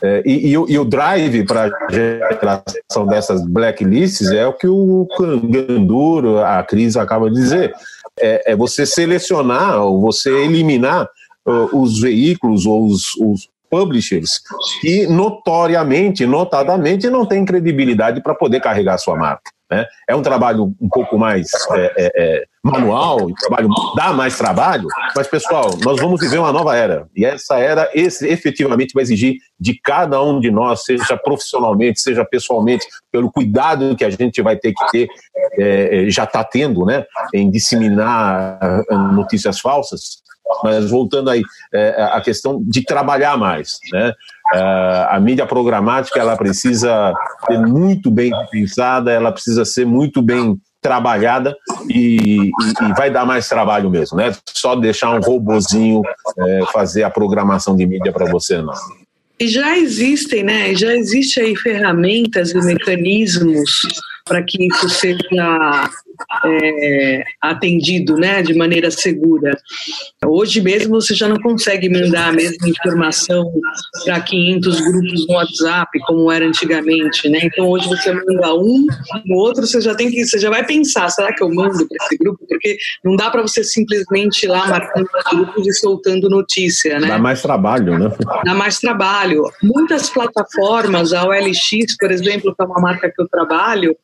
É, 0.00 0.22
e, 0.24 0.46
e, 0.46 0.52
e, 0.52 0.78
o 0.78 0.84
drive 0.84 1.44
para 1.44 1.64
a 1.64 1.92
geração 1.92 3.04
dessas 3.08 3.44
blacklists 3.44 4.30
é 4.30 4.46
o 4.46 4.52
que 4.52 4.68
o 4.68 5.08
Ganduro, 5.50 6.38
a 6.38 6.62
Cris 6.62 6.96
acaba 6.96 7.28
de 7.28 7.34
dizer. 7.34 7.74
É, 8.20 8.52
é 8.52 8.56
você 8.56 8.86
selecionar 8.86 9.82
ou 9.82 10.00
você 10.00 10.30
eliminar 10.30 11.08
uh, 11.44 11.76
os 11.76 12.00
veículos 12.00 12.66
ou 12.66 12.86
os, 12.86 13.16
os 13.20 13.48
publishers 13.68 14.40
que 14.80 15.08
notoriamente, 15.08 16.24
notadamente, 16.24 17.10
não 17.10 17.26
têm 17.26 17.44
credibilidade 17.44 18.22
para 18.22 18.34
poder 18.34 18.60
carregar 18.60 18.96
sua 18.98 19.16
marca. 19.16 19.50
Né? 19.70 19.86
É 20.08 20.16
um 20.16 20.22
trabalho 20.22 20.74
um 20.80 20.88
pouco 20.88 21.18
mais 21.18 21.50
é, 21.72 21.92
é, 21.96 22.12
é, 22.16 22.44
manual, 22.62 23.26
um 23.26 23.34
trabalho 23.34 23.68
dá 23.94 24.14
mais 24.14 24.38
trabalho, 24.38 24.88
mas 25.14 25.26
pessoal, 25.26 25.76
nós 25.84 26.00
vamos 26.00 26.18
viver 26.20 26.38
uma 26.38 26.52
nova 26.52 26.74
era 26.74 27.06
e 27.14 27.24
essa 27.24 27.58
era 27.58 27.90
esse, 27.92 28.26
efetivamente 28.26 28.94
vai 28.94 29.02
exigir 29.02 29.36
de 29.60 29.78
cada 29.78 30.22
um 30.22 30.40
de 30.40 30.50
nós, 30.50 30.84
seja 30.84 31.18
profissionalmente, 31.18 32.00
seja 32.00 32.24
pessoalmente, 32.24 32.86
pelo 33.12 33.30
cuidado 33.30 33.94
que 33.94 34.04
a 34.04 34.10
gente 34.10 34.40
vai 34.40 34.56
ter 34.56 34.72
que 34.72 34.90
ter, 34.90 35.08
é, 35.58 36.06
é, 36.06 36.10
já 36.10 36.24
está 36.24 36.42
tendo, 36.42 36.86
né, 36.86 37.04
em 37.34 37.50
disseminar 37.50 38.58
ah, 38.90 38.96
notícias 39.12 39.60
falsas. 39.60 40.26
Mas 40.64 40.90
voltando 40.90 41.28
aí, 41.28 41.42
é, 41.74 42.02
a 42.10 42.20
questão 42.22 42.62
de 42.66 42.82
trabalhar 42.82 43.36
mais, 43.36 43.78
né? 43.92 44.14
Uh, 44.54 45.04
a 45.10 45.20
mídia 45.20 45.46
programática 45.46 46.18
ela 46.18 46.36
precisa 46.36 47.12
ser 47.46 47.58
muito 47.58 48.10
bem 48.10 48.32
pensada, 48.50 49.12
ela 49.12 49.30
precisa 49.30 49.64
ser 49.64 49.84
muito 49.84 50.22
bem 50.22 50.58
trabalhada 50.80 51.56
e, 51.88 52.16
e, 52.16 52.50
e, 52.50 52.94
vai 52.96 53.10
dar 53.10 53.26
mais 53.26 53.48
trabalho 53.48 53.90
mesmo, 53.90 54.16
né? 54.16 54.34
Só 54.46 54.76
deixar 54.76 55.10
um 55.10 55.20
robozinho 55.20 56.02
é, 56.38 56.60
fazer 56.72 57.02
a 57.02 57.10
programação 57.10 57.76
de 57.76 57.84
mídia 57.84 58.12
para 58.12 58.30
você 58.30 58.62
não. 58.62 58.72
E 59.40 59.46
já 59.48 59.76
existem, 59.76 60.42
né? 60.42 60.74
Já 60.74 60.94
existem 60.94 61.44
aí 61.44 61.56
ferramentas 61.56 62.52
e 62.52 62.58
mecanismos 62.58 63.70
para 64.28 64.42
que 64.42 64.66
isso 64.66 64.88
seja 64.88 65.88
é, 66.44 67.24
atendido 67.40 68.16
né, 68.16 68.42
de 68.42 68.54
maneira 68.54 68.90
segura. 68.90 69.56
Hoje 70.24 70.60
mesmo 70.60 71.00
você 71.00 71.14
já 71.14 71.28
não 71.28 71.38
consegue 71.40 71.88
mandar 71.88 72.28
a 72.28 72.32
mesma 72.32 72.68
informação 72.68 73.50
para 74.04 74.20
500 74.20 74.80
grupos 74.80 75.26
no 75.26 75.34
WhatsApp 75.34 75.98
como 76.06 76.30
era 76.30 76.46
antigamente, 76.46 77.28
né? 77.28 77.40
Então 77.42 77.68
hoje 77.68 77.88
você 77.88 78.12
manda 78.12 78.54
um, 78.54 78.86
no 79.24 79.36
outro 79.36 79.66
você 79.66 79.80
já 79.80 79.94
tem 79.94 80.10
que, 80.10 80.26
você 80.26 80.38
já 80.38 80.50
vai 80.50 80.64
pensar, 80.64 81.08
será 81.08 81.32
que 81.32 81.42
eu 81.42 81.48
mando 81.52 81.86
para 81.86 82.04
esse 82.04 82.16
grupo? 82.18 82.44
Porque 82.48 82.76
não 83.04 83.16
dá 83.16 83.30
para 83.30 83.42
você 83.42 83.62
simplesmente 83.64 84.44
ir 84.44 84.48
lá 84.48 84.66
marcando 84.66 85.08
grupos 85.30 85.66
e 85.66 85.72
soltando 85.72 86.28
notícia, 86.28 86.98
né? 86.98 87.08
Dá 87.08 87.18
mais 87.18 87.42
trabalho, 87.42 87.98
né? 87.98 88.10
Dá 88.44 88.54
mais 88.54 88.78
trabalho. 88.78 89.44
Muitas 89.62 90.10
plataformas, 90.10 91.12
a 91.12 91.24
OLX, 91.24 91.96
por 91.98 92.10
exemplo, 92.10 92.54
que 92.54 92.62
é 92.62 92.66
uma 92.66 92.80
marca 92.80 93.10
que 93.10 93.22
eu 93.22 93.28
trabalho, 93.28 93.96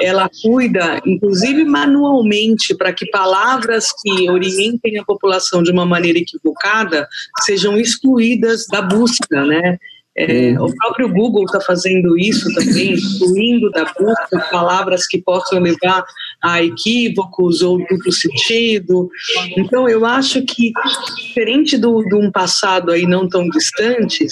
ela 0.00 0.30
cuida, 0.42 1.00
inclusive 1.06 1.64
manualmente 1.64 2.74
para 2.74 2.92
que 2.92 3.06
palavras 3.06 3.88
que 4.02 4.30
orientem 4.30 4.98
a 4.98 5.04
população 5.04 5.62
de 5.62 5.70
uma 5.70 5.86
maneira 5.86 6.18
equivocada 6.18 7.08
sejam 7.40 7.76
excluídas 7.78 8.66
da 8.70 8.82
busca, 8.82 9.44
né? 9.44 9.78
É, 10.14 10.50
uhum. 10.58 10.66
o 10.66 10.76
próprio 10.76 11.08
Google 11.08 11.44
está 11.44 11.58
fazendo 11.58 12.18
isso 12.18 12.52
também, 12.52 12.92
excluindo 12.92 13.70
da 13.70 13.84
busca 13.98 14.48
palavras 14.50 15.06
que 15.06 15.22
possam 15.22 15.58
levar 15.58 16.04
a 16.42 16.62
equívocos 16.62 17.62
ou 17.62 17.78
duplo 17.78 18.12
sentido. 18.12 19.08
Então, 19.56 19.88
eu 19.88 20.04
acho 20.04 20.42
que, 20.42 20.72
diferente 21.16 21.78
do, 21.78 22.02
de 22.04 22.14
um 22.14 22.30
passado 22.30 22.90
aí 22.90 23.06
não 23.06 23.26
tão 23.26 23.48
distante, 23.48 24.26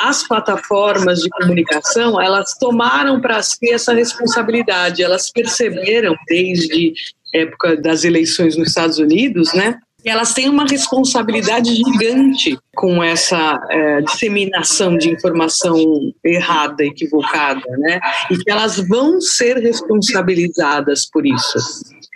as 0.00 0.26
plataformas 0.26 1.20
de 1.20 1.30
comunicação 1.30 2.20
elas 2.20 2.54
tomaram 2.58 3.18
para 3.18 3.42
si 3.42 3.72
essa 3.72 3.94
responsabilidade. 3.94 5.02
Elas 5.02 5.30
perceberam 5.30 6.14
desde 6.28 6.92
época 7.34 7.76
das 7.76 8.04
eleições 8.04 8.56
nos 8.56 8.68
Estados 8.68 8.98
Unidos, 8.98 9.54
né? 9.54 9.78
E 10.04 10.08
elas 10.08 10.34
têm 10.34 10.48
uma 10.48 10.64
responsabilidade 10.64 11.74
gigante 11.74 12.58
com 12.74 13.02
essa 13.02 13.60
é, 13.70 14.00
disseminação 14.02 14.96
de 14.96 15.10
informação 15.10 15.76
errada, 16.24 16.84
equivocada, 16.84 17.62
né? 17.78 18.00
E 18.30 18.36
que 18.36 18.50
elas 18.50 18.76
vão 18.88 19.20
ser 19.20 19.58
responsabilizadas 19.58 21.08
por 21.10 21.24
isso. 21.24 21.58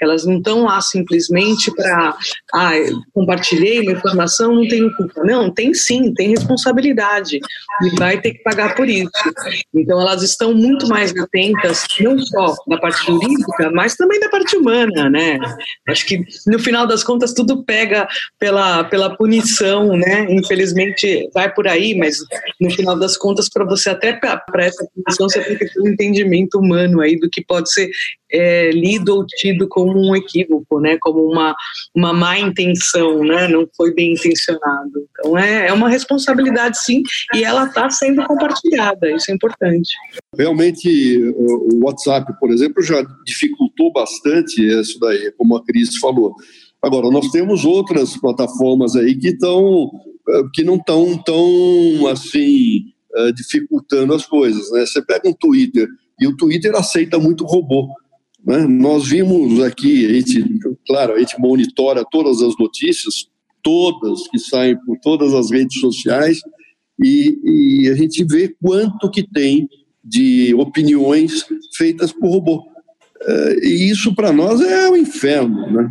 Elas 0.00 0.24
não 0.24 0.38
estão 0.38 0.64
lá 0.64 0.80
simplesmente 0.80 1.74
para, 1.74 2.16
ah, 2.54 2.72
compartilhei 3.14 3.80
uma 3.80 3.92
informação, 3.92 4.54
não 4.54 4.68
tenho 4.68 4.94
culpa. 4.96 5.24
Não, 5.24 5.50
tem 5.50 5.72
sim, 5.72 6.12
tem 6.14 6.30
responsabilidade 6.30 7.38
e 7.82 7.90
vai 7.98 8.20
ter 8.20 8.32
que 8.32 8.42
pagar 8.42 8.74
por 8.74 8.88
isso. 8.88 9.10
Então, 9.74 10.00
elas 10.00 10.22
estão 10.22 10.54
muito 10.54 10.88
mais 10.88 11.16
atentas, 11.16 11.86
não 12.00 12.18
só 12.18 12.54
da 12.68 12.78
parte 12.78 13.06
jurídica, 13.06 13.70
mas 13.72 13.96
também 13.96 14.20
da 14.20 14.28
parte 14.28 14.56
humana, 14.56 15.08
né? 15.08 15.38
Acho 15.88 16.06
que 16.06 16.22
no 16.46 16.58
final 16.58 16.86
das 16.86 17.02
contas 17.02 17.32
tudo 17.32 17.64
pega 17.64 18.06
pela, 18.38 18.84
pela 18.84 19.16
punição, 19.16 19.96
né? 19.96 20.26
Infelizmente 20.30 21.28
vai 21.32 21.52
por 21.52 21.66
aí, 21.66 21.96
mas 21.96 22.18
no 22.60 22.70
final 22.70 22.98
das 22.98 23.16
contas, 23.16 23.48
para 23.48 23.64
você 23.64 23.90
até 23.90 24.12
para 24.12 24.42
essa 24.58 24.86
punição, 24.94 25.28
você 25.28 25.42
tem 25.42 25.56
que 25.56 25.66
ter 25.66 25.80
um 25.80 25.88
entendimento 25.88 26.58
humano 26.58 27.00
aí 27.00 27.18
do 27.18 27.28
que 27.30 27.44
pode 27.44 27.72
ser 27.72 27.88
é, 28.30 28.70
lido 28.70 29.14
ou 29.14 29.26
tido 29.26 29.68
como 29.68 29.92
um 29.92 30.14
equívoco, 30.16 30.80
né? 30.80 30.98
Como 31.00 31.20
uma, 31.20 31.54
uma 31.94 32.12
má 32.12 32.38
intenção, 32.38 33.22
né? 33.22 33.48
Não 33.48 33.68
foi 33.76 33.94
bem 33.94 34.12
intencionado. 34.12 35.06
Então 35.10 35.38
é, 35.38 35.68
é 35.68 35.72
uma 35.72 35.88
responsabilidade 35.88 36.78
sim, 36.82 37.02
e 37.34 37.44
ela 37.44 37.66
está 37.66 37.88
sendo 37.90 38.24
compartilhada. 38.24 39.10
Isso 39.10 39.30
é 39.30 39.34
importante. 39.34 39.90
Realmente 40.36 41.18
o 41.36 41.84
WhatsApp, 41.84 42.32
por 42.38 42.50
exemplo, 42.50 42.82
já 42.82 43.04
dificultou 43.24 43.92
bastante 43.92 44.62
isso 44.62 44.98
daí, 45.00 45.32
como 45.36 45.56
a 45.56 45.64
Cris 45.64 45.96
falou. 45.98 46.34
Agora 46.82 47.10
nós 47.10 47.30
temos 47.30 47.64
outras 47.64 48.16
plataformas 48.16 48.96
aí 48.96 49.14
que 49.16 49.28
estão 49.28 49.90
que 50.52 50.64
não 50.64 50.76
estão 50.76 51.16
tão 51.18 52.06
assim 52.08 52.84
dificultando 53.34 54.12
as 54.12 54.26
coisas, 54.26 54.70
né? 54.72 54.84
Você 54.84 55.00
pega 55.02 55.28
um 55.28 55.32
Twitter 55.32 55.88
e 56.20 56.26
o 56.26 56.36
Twitter 56.36 56.74
aceita 56.74 57.18
muito 57.18 57.44
robô. 57.44 57.88
Né? 58.46 58.64
Nós 58.66 59.08
vimos 59.08 59.62
aqui, 59.62 60.06
a 60.06 60.12
gente, 60.12 60.44
claro, 60.86 61.14
a 61.14 61.18
gente 61.18 61.38
monitora 61.38 62.04
todas 62.08 62.40
as 62.40 62.56
notícias, 62.58 63.26
todas 63.62 64.28
que 64.28 64.38
saem 64.38 64.78
por 64.84 64.96
todas 65.00 65.34
as 65.34 65.50
redes 65.50 65.80
sociais, 65.80 66.38
e, 67.02 67.82
e 67.82 67.90
a 67.90 67.94
gente 67.94 68.24
vê 68.24 68.54
quanto 68.62 69.10
que 69.10 69.28
tem 69.28 69.68
de 70.02 70.54
opiniões 70.54 71.44
feitas 71.76 72.12
por 72.12 72.30
robô. 72.30 72.64
É, 73.20 73.66
e 73.66 73.90
isso 73.90 74.14
para 74.14 74.32
nós 74.32 74.60
é 74.60 74.88
o 74.88 74.92
um 74.92 74.96
inferno, 74.96 75.70
né? 75.72 75.90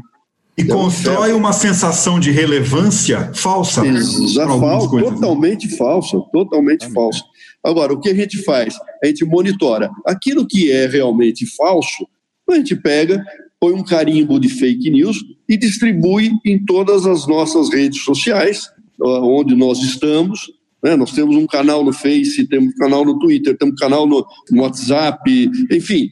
E 0.57 0.61
é 0.61 0.65
constrói 0.65 1.33
uma 1.33 1.51
sensação 1.51 2.17
de 2.17 2.31
relevância 2.31 3.31
falsa. 3.33 3.85
Exato, 3.85 4.57
totalmente 4.89 5.67
falsa, 5.75 6.17
totalmente 6.31 6.89
falsa. 6.93 7.21
Agora, 7.61 7.93
o 7.93 7.99
que 7.99 8.09
a 8.09 8.15
gente 8.15 8.41
faz? 8.43 8.75
A 9.03 9.07
gente 9.07 9.25
monitora 9.25 9.89
aquilo 10.05 10.47
que 10.47 10.71
é 10.71 10.87
realmente 10.87 11.45
falso, 11.45 12.07
a 12.53 12.55
gente 12.55 12.75
pega, 12.75 13.23
põe 13.59 13.73
um 13.73 13.83
carimbo 13.83 14.39
de 14.39 14.49
fake 14.49 14.89
news 14.89 15.17
e 15.49 15.57
distribui 15.57 16.31
em 16.45 16.63
todas 16.63 17.05
as 17.05 17.27
nossas 17.27 17.69
redes 17.69 18.01
sociais, 18.03 18.69
onde 19.01 19.55
nós 19.55 19.79
estamos. 19.79 20.51
Né? 20.83 20.95
Nós 20.95 21.11
temos 21.11 21.35
um 21.35 21.47
canal 21.47 21.83
no 21.83 21.91
Face, 21.91 22.47
temos 22.47 22.73
um 22.73 22.77
canal 22.77 23.03
no 23.03 23.17
Twitter, 23.17 23.57
temos 23.57 23.73
um 23.73 23.77
canal 23.77 24.07
no, 24.07 24.25
no 24.51 24.61
WhatsApp, 24.61 25.49
enfim. 25.71 26.09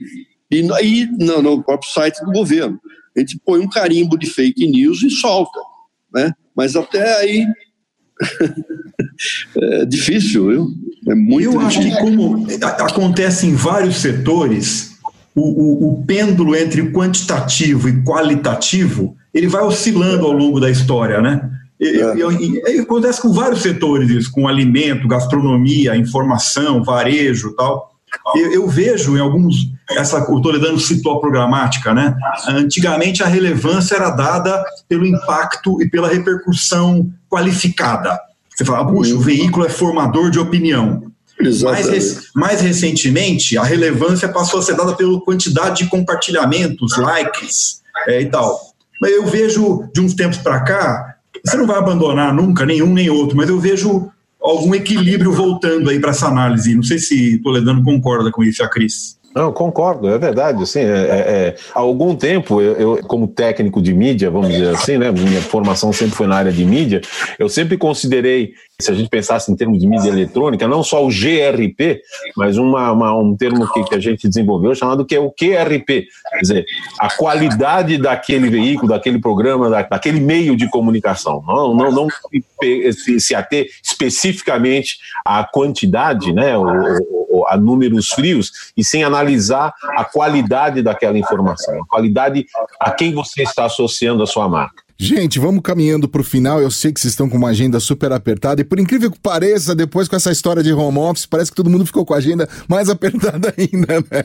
E 0.49 0.67
aí, 0.73 1.07
no, 1.19 1.41
no 1.41 1.63
próprio 1.63 1.91
site 1.91 2.23
do 2.25 2.31
governo. 2.31 2.79
A 3.15 3.19
gente 3.19 3.39
põe 3.45 3.59
um 3.59 3.69
carimbo 3.69 4.17
de 4.17 4.27
fake 4.27 4.67
news 4.67 5.03
e 5.03 5.09
solta. 5.11 5.59
Né? 6.13 6.31
Mas 6.55 6.75
até 6.75 7.19
aí 7.19 7.45
é 9.61 9.85
difícil, 9.85 10.47
viu? 10.47 10.67
É 11.09 11.15
muito 11.15 11.51
Eu 11.51 11.59
difícil. 11.59 11.81
acho 11.81 11.95
que 11.95 12.01
como 12.01 12.47
acontece 12.61 13.45
em 13.45 13.53
vários 13.53 13.97
setores, 13.97 14.92
o, 15.35 15.41
o, 15.41 15.93
o, 15.93 16.05
pêndulo 16.05 16.55
entre 16.55 16.91
quantitativo 16.91 17.89
e 17.89 18.03
qualitativo, 18.03 19.15
ele 19.33 19.47
vai 19.47 19.63
oscilando 19.63 20.25
ao 20.25 20.31
longo 20.31 20.59
da 20.59 20.69
história, 20.69 21.21
né? 21.21 21.49
É. 21.81 22.79
acontece 22.79 23.21
com 23.21 23.33
vários 23.33 23.61
setores 23.61 24.09
isso, 24.09 24.31
com 24.31 24.47
alimento, 24.47 25.07
gastronomia, 25.07 25.97
informação, 25.97 26.83
varejo 26.83 27.53
tal. 27.55 27.91
Eu, 28.35 28.53
eu 28.53 28.67
vejo 28.67 29.17
em 29.17 29.19
alguns, 29.19 29.71
essa, 29.89 30.19
o 30.31 30.41
Toledano 30.41 30.79
citou 30.79 31.13
a 31.13 31.19
programática, 31.19 31.93
né? 31.93 32.15
Antigamente 32.47 33.23
a 33.23 33.27
relevância 33.27 33.95
era 33.95 34.11
dada 34.11 34.63
pelo 34.87 35.05
impacto 35.05 35.81
e 35.81 35.89
pela 35.89 36.07
repercussão 36.07 37.09
qualificada. 37.27 38.19
Você 38.55 38.63
fala, 38.63 38.85
puxa, 38.85 39.15
o 39.15 39.19
veículo 39.19 39.65
é 39.65 39.69
formador 39.69 40.29
de 40.29 40.39
opinião. 40.39 41.11
Mais, 41.89 42.31
mais, 42.35 42.61
recentemente, 42.61 43.57
a 43.57 43.63
relevância 43.63 44.27
passou 44.29 44.59
a 44.59 44.63
ser 44.63 44.75
dada 44.75 44.93
pela 44.93 45.19
quantidade 45.21 45.83
de 45.83 45.89
compartilhamentos, 45.89 46.97
likes 46.97 47.81
é, 48.07 48.21
e 48.21 48.25
tal. 48.29 48.59
Mas 49.01 49.11
eu 49.11 49.25
vejo, 49.25 49.89
de 49.93 50.01
uns 50.01 50.13
tempos 50.13 50.37
para 50.37 50.61
cá, 50.61 51.15
você 51.45 51.57
não 51.57 51.67
vai 51.67 51.77
abandonar 51.77 52.33
nunca 52.33 52.65
nenhum 52.65 52.93
nem 52.93 53.09
outro, 53.09 53.35
mas 53.35 53.49
eu 53.49 53.59
vejo 53.59 54.09
algum 54.41 54.75
equilíbrio 54.75 55.31
voltando 55.31 55.89
aí 55.89 55.99
para 55.99 56.11
essa 56.11 56.27
análise. 56.27 56.75
Não 56.75 56.83
sei 56.83 56.99
se 56.99 57.39
Toledano 57.39 57.83
concorda 57.83 58.31
com 58.31 58.43
isso, 58.43 58.63
a 58.63 58.69
Cris. 58.69 59.17
Não, 59.35 59.51
concordo, 59.51 60.07
é 60.07 60.17
verdade. 60.17 60.61
Assim, 60.61 60.79
é, 60.79 60.83
é, 60.83 60.87
é, 60.87 61.55
há 61.73 61.79
algum 61.79 62.15
tempo, 62.15 62.61
eu, 62.61 62.73
eu, 62.73 62.97
como 63.07 63.27
técnico 63.27 63.81
de 63.81 63.93
mídia, 63.93 64.29
vamos 64.29 64.49
dizer 64.49 64.69
assim, 64.69 64.97
né, 64.97 65.11
minha 65.11 65.41
formação 65.41 65.91
sempre 65.91 66.15
foi 66.15 66.27
na 66.27 66.35
área 66.35 66.51
de 66.51 66.63
mídia, 66.63 67.01
eu 67.39 67.49
sempre 67.49 67.75
considerei, 67.75 68.53
se 68.79 68.91
a 68.91 68.93
gente 68.93 69.09
pensasse 69.09 69.51
em 69.51 69.55
termos 69.55 69.79
de 69.79 69.87
mídia 69.87 70.09
eletrônica, 70.09 70.67
não 70.67 70.83
só 70.83 71.03
o 71.03 71.09
GRP, 71.09 72.01
mas 72.37 72.57
uma, 72.57 72.91
uma, 72.91 73.15
um 73.15 73.35
termo 73.35 73.67
que, 73.73 73.83
que, 73.83 73.95
a 73.95 73.99
gente 73.99 74.27
desenvolveu 74.27 74.75
chamado 74.75 75.05
que 75.05 75.15
é 75.15 75.19
o 75.19 75.31
QRP, 75.31 76.05
quer 76.29 76.39
dizer, 76.39 76.65
a 76.99 77.09
qualidade 77.09 77.97
daquele 77.97 78.49
veículo, 78.49 78.89
daquele 78.89 79.19
programa, 79.19 79.69
da, 79.69 79.81
daquele 79.81 80.19
meio 80.19 80.55
de 80.55 80.69
comunicação. 80.69 81.43
Não, 81.47 81.73
não, 81.73 81.91
não 81.91 82.07
se, 82.91 83.19
se 83.19 83.35
ater 83.35 83.67
especificamente 83.83 84.97
à 85.25 85.43
quantidade, 85.43 86.31
né, 86.31 86.53
a 87.47 87.57
números 87.57 88.07
frios, 88.09 88.51
e 88.77 88.83
sem 88.83 89.03
analisar 89.03 89.73
a 89.97 90.03
qualidade 90.03 90.81
daquela 90.81 91.17
informação, 91.17 91.81
a 91.81 91.87
qualidade 91.87 92.45
a 92.79 92.91
quem 92.91 93.13
você 93.13 93.43
está 93.43 93.65
associando 93.65 94.23
a 94.23 94.27
sua 94.27 94.47
marca. 94.47 94.83
Gente, 94.97 95.39
vamos 95.39 95.61
caminhando 95.61 96.07
para 96.07 96.21
o 96.21 96.23
final. 96.23 96.61
Eu 96.61 96.71
sei 96.71 96.93
que 96.93 97.01
vocês 97.01 97.11
estão 97.11 97.27
com 97.27 97.35
uma 97.35 97.49
agenda 97.49 97.79
super 97.79 98.11
apertada 98.13 98.61
e, 98.61 98.63
por 98.63 98.79
incrível 98.79 99.11
que 99.11 99.19
pareça, 99.19 99.75
depois 99.75 100.07
com 100.07 100.15
essa 100.15 100.31
história 100.31 100.63
de 100.63 100.71
home 100.71 100.97
office, 100.97 101.25
parece 101.25 101.51
que 101.51 101.57
todo 101.57 101.69
mundo 101.69 101.85
ficou 101.85 102.05
com 102.05 102.13
a 102.13 102.17
agenda 102.17 102.47
mais 102.69 102.87
apertada 102.89 103.53
ainda, 103.57 103.99
né? 103.99 104.23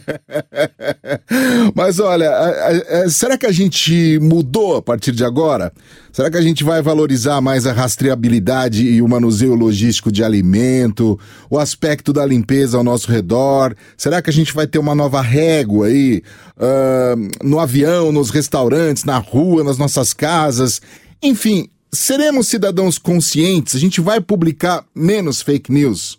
Mas 1.75 1.99
olha, 1.99 2.31
a, 2.31 3.09
será 3.09 3.37
que 3.37 3.47
a 3.47 3.51
gente 3.51 4.19
mudou 4.21 4.77
a 4.77 4.83
partir 4.83 5.13
de 5.13 5.25
agora? 5.25 5.73
Será 6.13 6.31
que 6.31 6.37
a 6.37 6.43
gente 6.43 6.65
vai 6.65 6.81
valorizar 6.83 7.41
mais 7.41 7.67
a 7.67 7.73
rastreabilidade 7.73 8.87
e 8.87 9.03
o 9.03 9.09
manuseio 9.09 9.55
logístico 9.55 10.11
de 10.11 10.25
alimento, 10.25 11.19
o 11.51 11.59
aspecto 11.59 12.13
da 12.13 12.25
limpeza 12.25 12.77
ao 12.77 12.85
nosso 12.85 13.11
redor? 13.11 13.75
Será 13.97 14.23
que 14.23 14.31
a 14.31 14.33
gente 14.33 14.55
vai 14.55 14.67
ter 14.67 14.79
uma 14.79 14.95
nova 14.95 15.21
régua 15.21 15.87
aí 15.87 16.23
uh, 16.57 17.47
no 17.47 17.61
avião, 17.61 18.11
nos 18.11 18.31
restaurantes, 18.31 19.05
na 19.05 19.19
rua, 19.19 19.63
nas 19.63 19.79
nossas 19.79 20.13
casas? 20.13 20.81
Enfim, 21.23 21.69
seremos 21.93 22.49
cidadãos 22.49 22.99
conscientes? 22.99 23.75
A 23.75 23.79
gente 23.79 24.01
vai 24.01 24.21
publicar 24.21 24.85
menos 24.95 25.43
fake 25.43 25.73
news? 25.73 26.19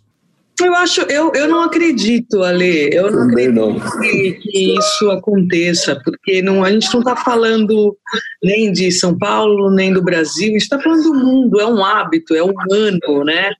Eu 0.62 0.76
acho, 0.76 1.02
eu, 1.02 1.32
eu 1.34 1.48
não 1.48 1.63
acredito, 1.63 2.43
Ale, 2.43 2.89
eu 2.93 3.12
não 3.12 3.28
Também 3.28 3.48
acredito 3.48 3.56
não. 3.56 4.02
Que, 4.02 4.32
que, 4.34 4.78
isso 4.78 5.10
aconteça, 5.12 6.00
porque 6.04 6.41
não, 6.41 6.63
a 6.63 6.72
gente 6.72 6.91
não 6.93 7.00
está 7.00 7.15
falando 7.15 7.98
nem 8.43 8.72
de 8.72 8.91
São 8.91 9.17
Paulo, 9.17 9.72
nem 9.72 9.93
do 9.93 10.02
Brasil, 10.02 10.50
a 10.50 10.52
gente 10.52 10.62
está 10.62 10.80
falando 10.80 11.04
do 11.04 11.13
mundo, 11.13 11.60
é 11.60 11.65
um 11.65 11.84
hábito, 11.84 12.36
é 12.36 12.43
humano, 12.43 13.24
né? 13.24 13.52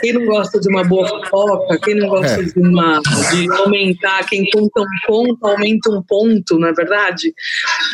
Quem 0.00 0.12
não 0.12 0.24
gosta 0.24 0.60
de 0.60 0.68
uma 0.68 0.84
boa 0.84 1.08
fofoca, 1.08 1.78
quem 1.82 1.96
não 1.96 2.08
gosta 2.08 2.40
é. 2.40 2.44
de, 2.44 2.58
uma, 2.58 3.00
de 3.00 3.52
aumentar, 3.52 4.24
quem 4.26 4.48
conta 4.50 4.80
um 4.80 4.86
ponto, 5.06 5.46
aumenta 5.46 5.90
um 5.90 6.02
ponto, 6.02 6.58
não 6.58 6.68
é 6.68 6.72
verdade? 6.72 7.34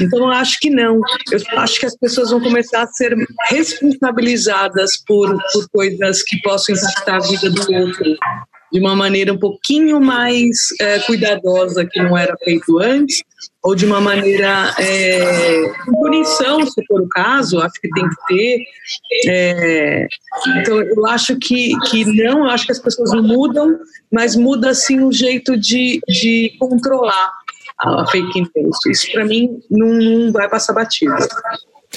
Então, 0.00 0.20
eu 0.20 0.28
acho 0.28 0.58
que 0.60 0.68
não. 0.68 1.00
Eu 1.32 1.58
acho 1.58 1.80
que 1.80 1.86
as 1.86 1.96
pessoas 1.96 2.30
vão 2.30 2.40
começar 2.40 2.82
a 2.82 2.86
ser 2.86 3.16
responsabilizadas 3.48 5.02
por, 5.06 5.36
por 5.52 5.68
coisas 5.70 6.22
que 6.22 6.40
possam 6.42 6.74
impactar 6.74 7.16
a 7.16 7.20
vida 7.20 7.50
do 7.50 7.72
outro 7.74 8.16
de 8.72 8.78
uma 8.78 8.94
maneira 8.94 9.32
um 9.32 9.38
pouquinho 9.38 10.00
mais 10.00 10.68
é, 10.80 10.98
cuidadosa 11.00 11.84
que 11.84 12.00
não 12.00 12.16
era 12.16 12.36
feito 12.42 12.78
antes, 12.78 13.20
ou 13.62 13.74
de 13.74 13.84
uma 13.84 14.00
maneira 14.00 14.74
é, 14.78 15.72
punição, 15.84 16.66
se 16.66 16.84
for 16.86 17.02
o 17.02 17.08
caso, 17.08 17.60
acho 17.60 17.80
que 17.80 17.88
tem 17.90 18.08
que 18.08 18.16
ter. 18.26 18.64
É, 19.26 20.08
então, 20.58 20.80
eu 20.80 21.06
acho 21.06 21.36
que, 21.36 21.78
que 21.90 22.04
não, 22.04 22.44
eu 22.44 22.50
acho 22.50 22.66
que 22.66 22.72
as 22.72 22.78
pessoas 22.78 23.12
mudam, 23.12 23.78
mas 24.10 24.34
muda 24.36 24.74
sim 24.74 25.00
o 25.00 25.12
jeito 25.12 25.56
de, 25.56 26.00
de 26.08 26.56
controlar 26.58 27.32
a 27.78 28.06
fake 28.06 28.48
news. 28.54 28.78
Isso, 28.86 29.12
para 29.12 29.24
mim, 29.24 29.60
não, 29.70 29.88
não 29.88 30.32
vai 30.32 30.48
passar 30.48 30.72
batido. 30.72 31.14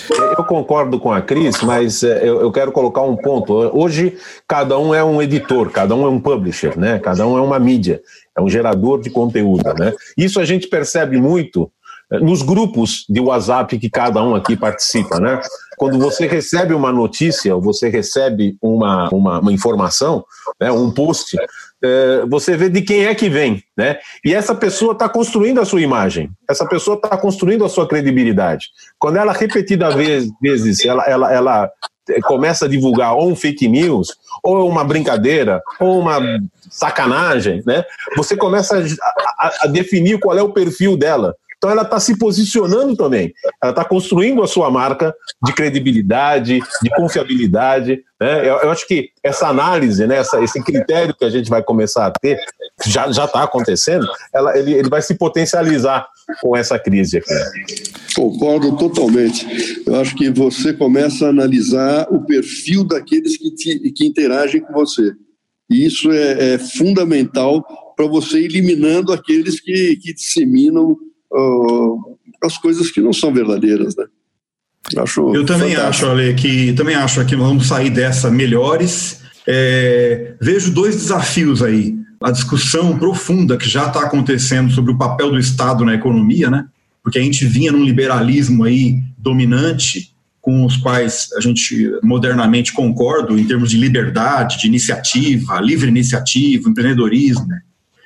Eu 0.09 0.43
concordo 0.43 0.99
com 0.99 1.11
a 1.11 1.21
Cris, 1.21 1.61
mas 1.61 2.03
é, 2.03 2.27
eu, 2.27 2.51
quero 2.51 2.71
colocar 2.71 3.01
um 3.03 3.15
ponto. 3.15 3.53
Hoje, 3.53 4.17
cada 4.47 4.77
um 4.77 4.93
é 4.93 5.03
um 5.03 5.21
editor, 5.21 5.69
cada 5.69 5.95
um 5.95 6.05
é 6.05 6.09
um 6.09 6.19
publisher, 6.19 6.77
né? 6.77 6.99
cada 6.99 7.25
um 7.27 7.37
é 7.37 7.41
uma 7.41 7.59
mídia, 7.59 8.01
é 8.37 8.41
um 8.41 8.49
gerador 8.49 9.01
de 9.01 9.09
conteúdo. 9.09 9.73
Né? 9.77 9.93
Isso 10.17 10.39
a 10.39 10.45
gente 10.45 10.67
percebe 10.67 11.17
muito 11.17 11.71
nos 12.11 12.41
grupos 12.41 13.05
de 13.09 13.19
WhatsApp 13.19 13.77
que 13.79 13.89
cada 13.89 14.23
um 14.23 14.35
aqui 14.35 14.55
participa, 14.55 15.19
né? 15.19 15.41
Quando 15.77 15.97
você 15.97 16.27
recebe 16.27 16.73
uma 16.73 16.91
notícia, 16.91 17.55
ou 17.55 17.61
você 17.61 17.89
recebe 17.89 18.55
uma, 18.61 19.09
uma, 19.09 19.39
uma 19.39 19.51
informação, 19.51 20.23
né, 20.59 20.71
um 20.71 20.91
post, 20.91 21.35
você 22.29 22.55
vê 22.55 22.69
de 22.69 22.81
quem 22.81 23.05
é 23.05 23.13
que 23.13 23.29
vem, 23.29 23.63
né? 23.77 23.97
E 24.23 24.33
essa 24.33 24.55
pessoa 24.55 24.93
está 24.93 25.09
construindo 25.09 25.59
a 25.59 25.65
sua 25.65 25.81
imagem, 25.81 26.29
essa 26.49 26.65
pessoa 26.65 26.95
está 26.95 27.17
construindo 27.17 27.65
a 27.65 27.69
sua 27.69 27.87
credibilidade. 27.87 28.67
Quando 28.97 29.17
ela 29.17 29.33
repetida 29.33 29.95
vez, 29.95 30.29
vezes 30.41 30.85
ela, 30.85 31.03
ela, 31.03 31.33
ela 31.33 31.71
começa 32.23 32.65
a 32.65 32.69
divulgar 32.69 33.15
ou 33.15 33.29
um 33.29 33.35
fake 33.35 33.67
news, 33.67 34.15
ou 34.43 34.67
uma 34.67 34.83
brincadeira, 34.83 35.61
ou 35.79 35.99
uma 35.99 36.19
sacanagem, 36.69 37.63
né? 37.65 37.83
Você 38.17 38.35
começa 38.35 38.77
a, 38.77 39.47
a, 39.47 39.53
a 39.61 39.67
definir 39.67 40.19
qual 40.19 40.37
é 40.37 40.41
o 40.41 40.51
perfil 40.51 40.97
dela. 40.97 41.35
Então 41.63 41.71
ela 41.71 41.83
está 41.83 41.97
se 41.97 42.17
posicionando 42.17 42.93
também, 42.93 43.33
ela 43.61 43.71
está 43.71 43.85
construindo 43.85 44.43
a 44.43 44.47
sua 44.47 44.69
marca 44.69 45.15
de 45.41 45.53
credibilidade, 45.53 46.59
de 46.59 46.89
confiabilidade. 46.89 48.03
Né? 48.19 48.41
Eu, 48.41 48.57
eu, 48.57 48.69
acho 48.69 48.85
que 48.85 49.11
essa 49.23 49.47
análise, 49.47 50.05
né, 50.05 50.17
essa, 50.17 50.43
esse 50.43 50.61
critério 50.61 51.15
que 51.17 51.23
a 51.23 51.29
gente 51.29 51.49
vai 51.49 51.63
começar 51.63 52.07
a 52.07 52.11
ter, 52.11 52.37
já 52.85 53.07
está 53.07 53.43
acontecendo, 53.43 54.05
ela, 54.33 54.57
ele, 54.57 54.73
ele 54.73 54.89
vai 54.89 55.01
se 55.01 55.15
potencializar 55.15 56.05
com 56.41 56.53
essa 56.53 56.77
crise 56.77 57.19
aqui. 57.19 57.33
Concordo 58.13 58.75
totalmente. 58.75 59.47
Eu 59.87 59.95
acho 60.01 60.17
que 60.17 60.29
você 60.31 60.73
começa 60.73 61.27
a 61.27 61.29
analisar 61.29 62.07
o 62.11 62.25
perfil 62.25 62.83
daqueles 62.83 63.37
que, 63.37 63.51
te, 63.51 63.79
que 63.91 64.05
interagem 64.05 64.59
com 64.59 64.73
você. 64.73 65.13
E 65.69 65.85
isso 65.85 66.11
é, 66.11 66.55
é 66.55 66.57
fundamental 66.57 67.63
para 67.95 68.05
você 68.05 68.39
eliminando 68.39 69.13
aqueles 69.13 69.61
que, 69.61 69.95
que 69.95 70.13
disseminam 70.13 70.97
uh, 71.33 72.17
as 72.43 72.57
coisas 72.57 72.91
que 72.91 73.01
não 73.01 73.13
são 73.13 73.33
verdadeiras, 73.33 73.95
né? 73.95 74.05
Acho 74.97 75.33
Eu 75.33 75.45
também 75.45 75.75
fantástico. 75.75 76.05
acho, 76.05 76.05
Ale, 76.07 76.33
que 76.33 76.73
também 76.73 76.95
acho 76.95 77.23
que 77.25 77.35
nós 77.35 77.47
vamos 77.47 77.67
sair 77.67 77.89
dessa 77.89 78.29
melhores. 78.29 79.21
É, 79.47 80.35
vejo 80.41 80.71
dois 80.71 80.95
desafios 80.95 81.63
aí. 81.63 81.95
A 82.21 82.31
discussão 82.31 82.97
profunda 82.97 83.57
que 83.57 83.67
já 83.67 83.87
está 83.87 84.01
acontecendo 84.01 84.71
sobre 84.71 84.91
o 84.91 84.97
papel 84.97 85.31
do 85.31 85.39
Estado 85.39 85.85
na 85.85 85.93
economia, 85.93 86.49
né? 86.49 86.65
Porque 87.01 87.19
a 87.19 87.21
gente 87.21 87.45
vinha 87.45 87.71
num 87.71 87.83
liberalismo 87.83 88.63
aí 88.63 89.01
dominante, 89.17 90.13
com 90.41 90.65
os 90.65 90.75
quais 90.75 91.29
a 91.37 91.41
gente 91.41 91.89
modernamente 92.03 92.73
concorda 92.73 93.33
em 93.33 93.45
termos 93.45 93.69
de 93.69 93.77
liberdade, 93.77 94.59
de 94.59 94.67
iniciativa, 94.67 95.59
livre 95.61 95.87
iniciativa, 95.87 96.69
empreendedorismo. 96.69 97.47
Né? 97.47 97.61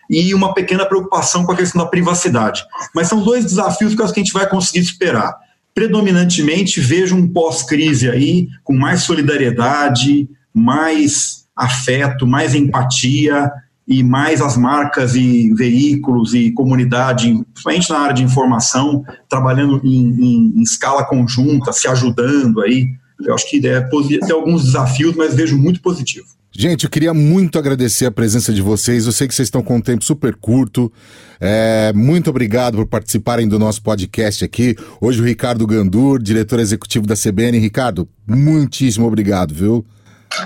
E 0.10 0.34
uma 0.34 0.54
pequena 0.54 0.86
preocupação 0.86 1.46
com 1.46 1.52
a 1.52 1.56
questão 1.56 1.84
da 1.84 1.90
privacidade. 1.90 2.64
Mas 2.94 3.08
são 3.08 3.22
dois 3.22 3.44
desafios 3.46 3.94
que, 3.94 4.04
que 4.04 4.20
a 4.20 4.24
gente 4.24 4.34
vai 4.34 4.48
conseguir 4.48 4.84
superar. 4.84 5.36
Predominantemente, 5.74 6.82
vejo 6.82 7.16
um 7.16 7.28
pós-crise 7.28 8.10
aí, 8.10 8.48
com 8.64 8.76
mais 8.76 9.04
solidariedade, 9.04 10.28
mais 10.54 11.46
afeto, 11.56 12.26
mais 12.26 12.56
empatia 12.56 13.52
e 13.88 14.04
mais 14.04 14.42
as 14.42 14.58
marcas 14.58 15.16
e 15.16 15.54
veículos 15.54 16.34
e 16.34 16.52
comunidade, 16.52 17.34
principalmente 17.54 17.90
na 17.90 18.00
área 18.00 18.16
de 18.16 18.24
informação, 18.24 19.04
trabalhando 19.30 19.80
em, 19.84 20.10
em, 20.10 20.54
em 20.58 20.62
escala 20.62 21.06
conjunta, 21.06 21.72
se 21.72 21.88
ajudando 21.88 22.62
aí. 22.62 22.90
Eu 23.24 23.34
acho 23.34 23.50
que 23.50 23.66
é, 23.68 23.82
tem 23.82 24.32
alguns 24.32 24.66
desafios, 24.66 25.16
mas 25.16 25.34
vejo 25.34 25.58
muito 25.58 25.82
positivo. 25.82 26.28
Gente, 26.60 26.86
eu 26.86 26.90
queria 26.90 27.14
muito 27.14 27.60
agradecer 27.60 28.08
a 28.08 28.12
presença 28.12 28.52
de 28.52 28.64
vocês. 28.64 29.06
Eu 29.06 29.12
sei 29.12 29.28
que 29.28 29.36
vocês 29.36 29.46
estão 29.46 29.62
com 29.62 29.76
um 29.76 29.80
tempo 29.82 30.04
super 30.04 30.36
curto. 30.36 30.92
É, 31.40 31.94
muito 31.94 32.32
obrigado 32.32 32.78
por 32.78 32.88
participarem 32.88 33.48
do 33.48 33.60
nosso 33.60 33.80
podcast 33.84 34.44
aqui. 34.44 34.76
Hoje 35.00 35.22
o 35.22 35.24
Ricardo 35.24 35.68
Gandur, 35.68 36.20
diretor 36.20 36.60
executivo 36.60 37.06
da 37.06 37.14
CBN. 37.14 37.60
Ricardo, 37.60 38.10
muitíssimo 38.26 39.06
obrigado, 39.06 39.54
viu? 39.54 39.86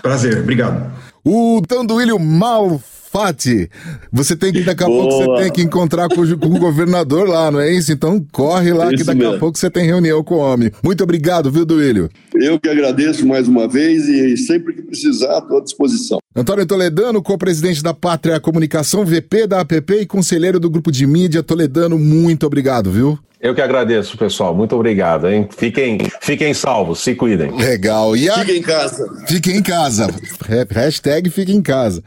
Prazer, 0.02 0.39
obrigado. 0.39 0.91
O 1.24 1.62
Tanduílio 1.65 2.19
Mal 2.19 2.82
Fati, 3.12 3.69
você 4.10 4.38
tem 4.38 4.54
que, 4.54 4.62
daqui 4.62 4.86
a 4.86 4.88
Boa. 4.88 5.10
pouco, 5.10 5.36
você 5.36 5.43
tem 5.43 5.52
que 5.52 5.62
encontrar 5.62 6.08
com, 6.08 6.21
o 6.21 6.60
governador 6.60 7.28
lá, 7.28 7.52
não 7.52 7.60
é 7.60 7.69
isso? 7.69 7.91
Então 7.91 8.26
corre 8.32 8.71
lá 8.71 8.86
isso 8.86 9.00
que 9.00 9.04
daqui 9.04 9.19
mesmo. 9.19 9.36
a 9.36 9.38
pouco 9.38 9.58
você 9.58 9.69
tem 9.69 9.86
reunião 9.86 10.24
com 10.24 10.36
o 10.36 10.38
homem. 10.38 10.71
Muito 10.82 11.04
obrigado, 11.04 11.52
viu, 11.52 11.65
Duílio? 11.65 12.10
Eu 12.34 12.58
que 12.58 12.69
agradeço 12.69 13.28
mais 13.28 13.50
uma 13.50 13.67
vez 13.67 14.08
e 14.08 14.38
sempre 14.38 14.74
que 14.74 14.82
precisar, 14.82 15.39
estou 15.39 15.58
à 15.58 15.62
disposição. 15.62 16.19
Antônio 16.34 16.65
Toledano, 16.65 17.21
co-presidente 17.21 17.84
da 17.84 17.93
Pátria 17.93 18.39
Comunicação, 18.39 19.06
VP 19.06 19.45
da 19.45 19.60
APP 19.60 19.93
e 19.95 20.06
conselheiro 20.06 20.58
do 20.58 20.69
grupo 20.69 20.89
de 20.89 21.06
mídia 21.06 21.43
Toledano, 21.43 22.00
muito 22.00 22.45
obrigado, 22.45 22.89
viu? 22.89 23.19
Eu 23.41 23.56
que 23.56 23.62
agradeço, 23.62 24.15
pessoal. 24.17 24.56
Muito 24.56 24.75
obrigado, 24.75 25.27
hein? 25.27 25.49
Fiquem, 25.58 25.97
fiquem 26.21 26.54
salvos, 26.54 26.99
se 26.99 27.15
cuidem. 27.15 27.49
Legal. 27.51 28.15
E 28.15 28.30
a... 28.30 28.38
Fiquem 28.38 28.58
em 28.58 28.62
casa. 28.62 29.25
Fiquem 29.27 29.58
em 29.58 29.63
casa. 29.63 30.08
Hashtag 30.69 31.27
fiquem 31.32 31.56
em 31.56 31.62
casa. 31.62 32.04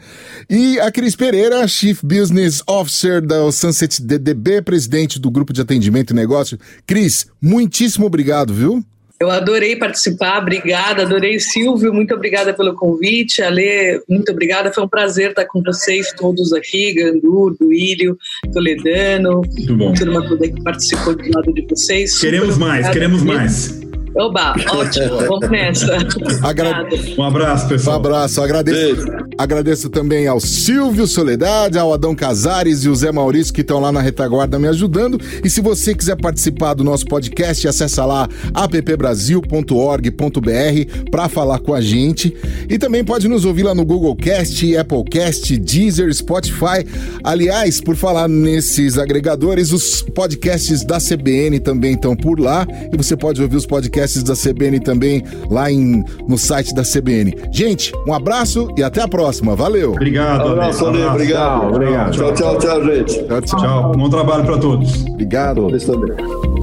E 0.48 0.78
a 0.78 0.92
Cris 0.92 1.16
Pereira, 1.16 1.66
Chief 1.66 2.00
Business 2.04 2.62
Officer 2.68 3.20
da 3.20 3.50
Sunset 3.50 4.00
DDB, 4.00 4.62
presidente 4.62 5.18
do 5.18 5.28
Grupo 5.28 5.52
de 5.52 5.60
Atendimento 5.60 6.12
e 6.12 6.14
Negócio. 6.14 6.56
Cris, 6.86 7.26
muitíssimo 7.42 8.06
obrigado, 8.06 8.54
viu? 8.54 8.84
Eu 9.24 9.30
adorei 9.30 9.74
participar, 9.74 10.42
obrigada, 10.42 11.00
adorei 11.00 11.40
Silvio, 11.40 11.94
muito 11.94 12.12
obrigada 12.12 12.52
pelo 12.52 12.74
convite, 12.74 13.42
Ale, 13.42 14.02
muito 14.06 14.30
obrigada, 14.30 14.70
foi 14.70 14.84
um 14.84 14.88
prazer 14.88 15.30
estar 15.30 15.46
com 15.46 15.62
vocês 15.62 16.12
todos 16.12 16.52
aqui, 16.52 16.92
Gandur, 16.92 17.56
Duílio, 17.58 18.18
Toledano, 18.52 19.40
muito 19.40 19.76
bom. 19.76 19.94
turma 19.94 20.28
toda 20.28 20.46
que 20.46 20.62
participou 20.62 21.16
do 21.16 21.24
lado 21.34 21.54
de 21.54 21.66
vocês. 21.70 22.20
Queremos 22.20 22.58
mais, 22.58 22.86
queremos 22.90 23.22
mais. 23.22 23.83
Oba, 24.16 24.54
ótimo, 24.70 25.18
vamos 25.26 25.50
nessa. 25.50 25.98
Agra... 26.42 26.86
Um 27.18 27.22
abraço, 27.24 27.66
pessoal. 27.66 27.96
Um 27.96 27.98
abraço, 27.98 28.40
agradeço. 28.40 29.04
Agradeço 29.36 29.90
também 29.90 30.28
ao 30.28 30.38
Silvio 30.38 31.08
Soledade, 31.08 31.76
ao 31.76 31.92
Adão 31.92 32.14
Casares 32.14 32.84
e 32.84 32.88
o 32.88 32.94
Zé 32.94 33.10
Maurício 33.10 33.52
que 33.52 33.62
estão 33.62 33.80
lá 33.80 33.90
na 33.90 34.00
retaguarda 34.00 34.56
me 34.56 34.68
ajudando. 34.68 35.20
E 35.42 35.50
se 35.50 35.60
você 35.60 35.94
quiser 35.94 36.16
participar 36.16 36.74
do 36.74 36.84
nosso 36.84 37.04
podcast, 37.06 37.66
acessa 37.66 38.04
lá 38.04 38.28
appbrasil.org.br 38.54 41.10
para 41.10 41.28
falar 41.28 41.58
com 41.58 41.74
a 41.74 41.80
gente. 41.80 42.36
E 42.68 42.78
também 42.78 43.02
pode 43.02 43.26
nos 43.26 43.44
ouvir 43.44 43.64
lá 43.64 43.74
no 43.74 43.84
Google 43.84 44.14
Cast, 44.14 44.76
Apple 44.76 45.04
Cast, 45.10 45.58
Deezer, 45.58 46.14
Spotify. 46.14 46.86
Aliás, 47.24 47.80
por 47.80 47.96
falar 47.96 48.28
nesses 48.28 48.96
agregadores, 48.96 49.72
os 49.72 50.02
podcasts 50.02 50.84
da 50.84 50.98
CBN 50.98 51.58
também 51.58 51.94
estão 51.94 52.14
por 52.14 52.38
lá 52.38 52.64
e 52.92 52.96
você 52.96 53.16
pode 53.16 53.42
ouvir 53.42 53.56
os 53.56 53.66
podcasts 53.66 54.03
podcasts 54.04 54.22
da 54.22 54.34
CBN 54.34 54.80
também 54.80 55.22
lá 55.50 55.70
em, 55.70 56.04
no 56.28 56.36
site 56.36 56.74
da 56.74 56.82
CBN. 56.82 57.34
Gente, 57.50 57.92
um 58.06 58.12
abraço 58.12 58.68
e 58.76 58.82
até 58.82 59.02
a 59.02 59.08
próxima. 59.08 59.56
Valeu. 59.56 59.92
Obrigado. 59.92 60.48
Um 60.48 60.52
abraço, 60.52 60.86
Ale. 60.86 61.02
Obrigado. 61.04 61.66
Obrigado. 61.68 62.12
Tchau, 62.12 62.34
tchau, 62.34 62.58
tchau, 62.58 62.84
gente. 62.84 63.26
Tchau, 63.26 63.40
tchau. 63.42 63.60
tchau. 63.60 63.92
Bom 63.92 64.08
trabalho 64.08 64.44
para 64.44 64.58
todos. 64.58 65.04
Obrigado. 65.06 65.66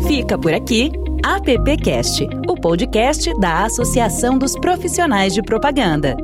Fica 0.07 0.37
por 0.37 0.53
aqui 0.53 0.91
AppCast, 1.23 2.27
o 2.47 2.55
podcast 2.55 3.31
da 3.39 3.65
Associação 3.65 4.37
dos 4.37 4.55
Profissionais 4.55 5.33
de 5.33 5.41
Propaganda. 5.41 6.15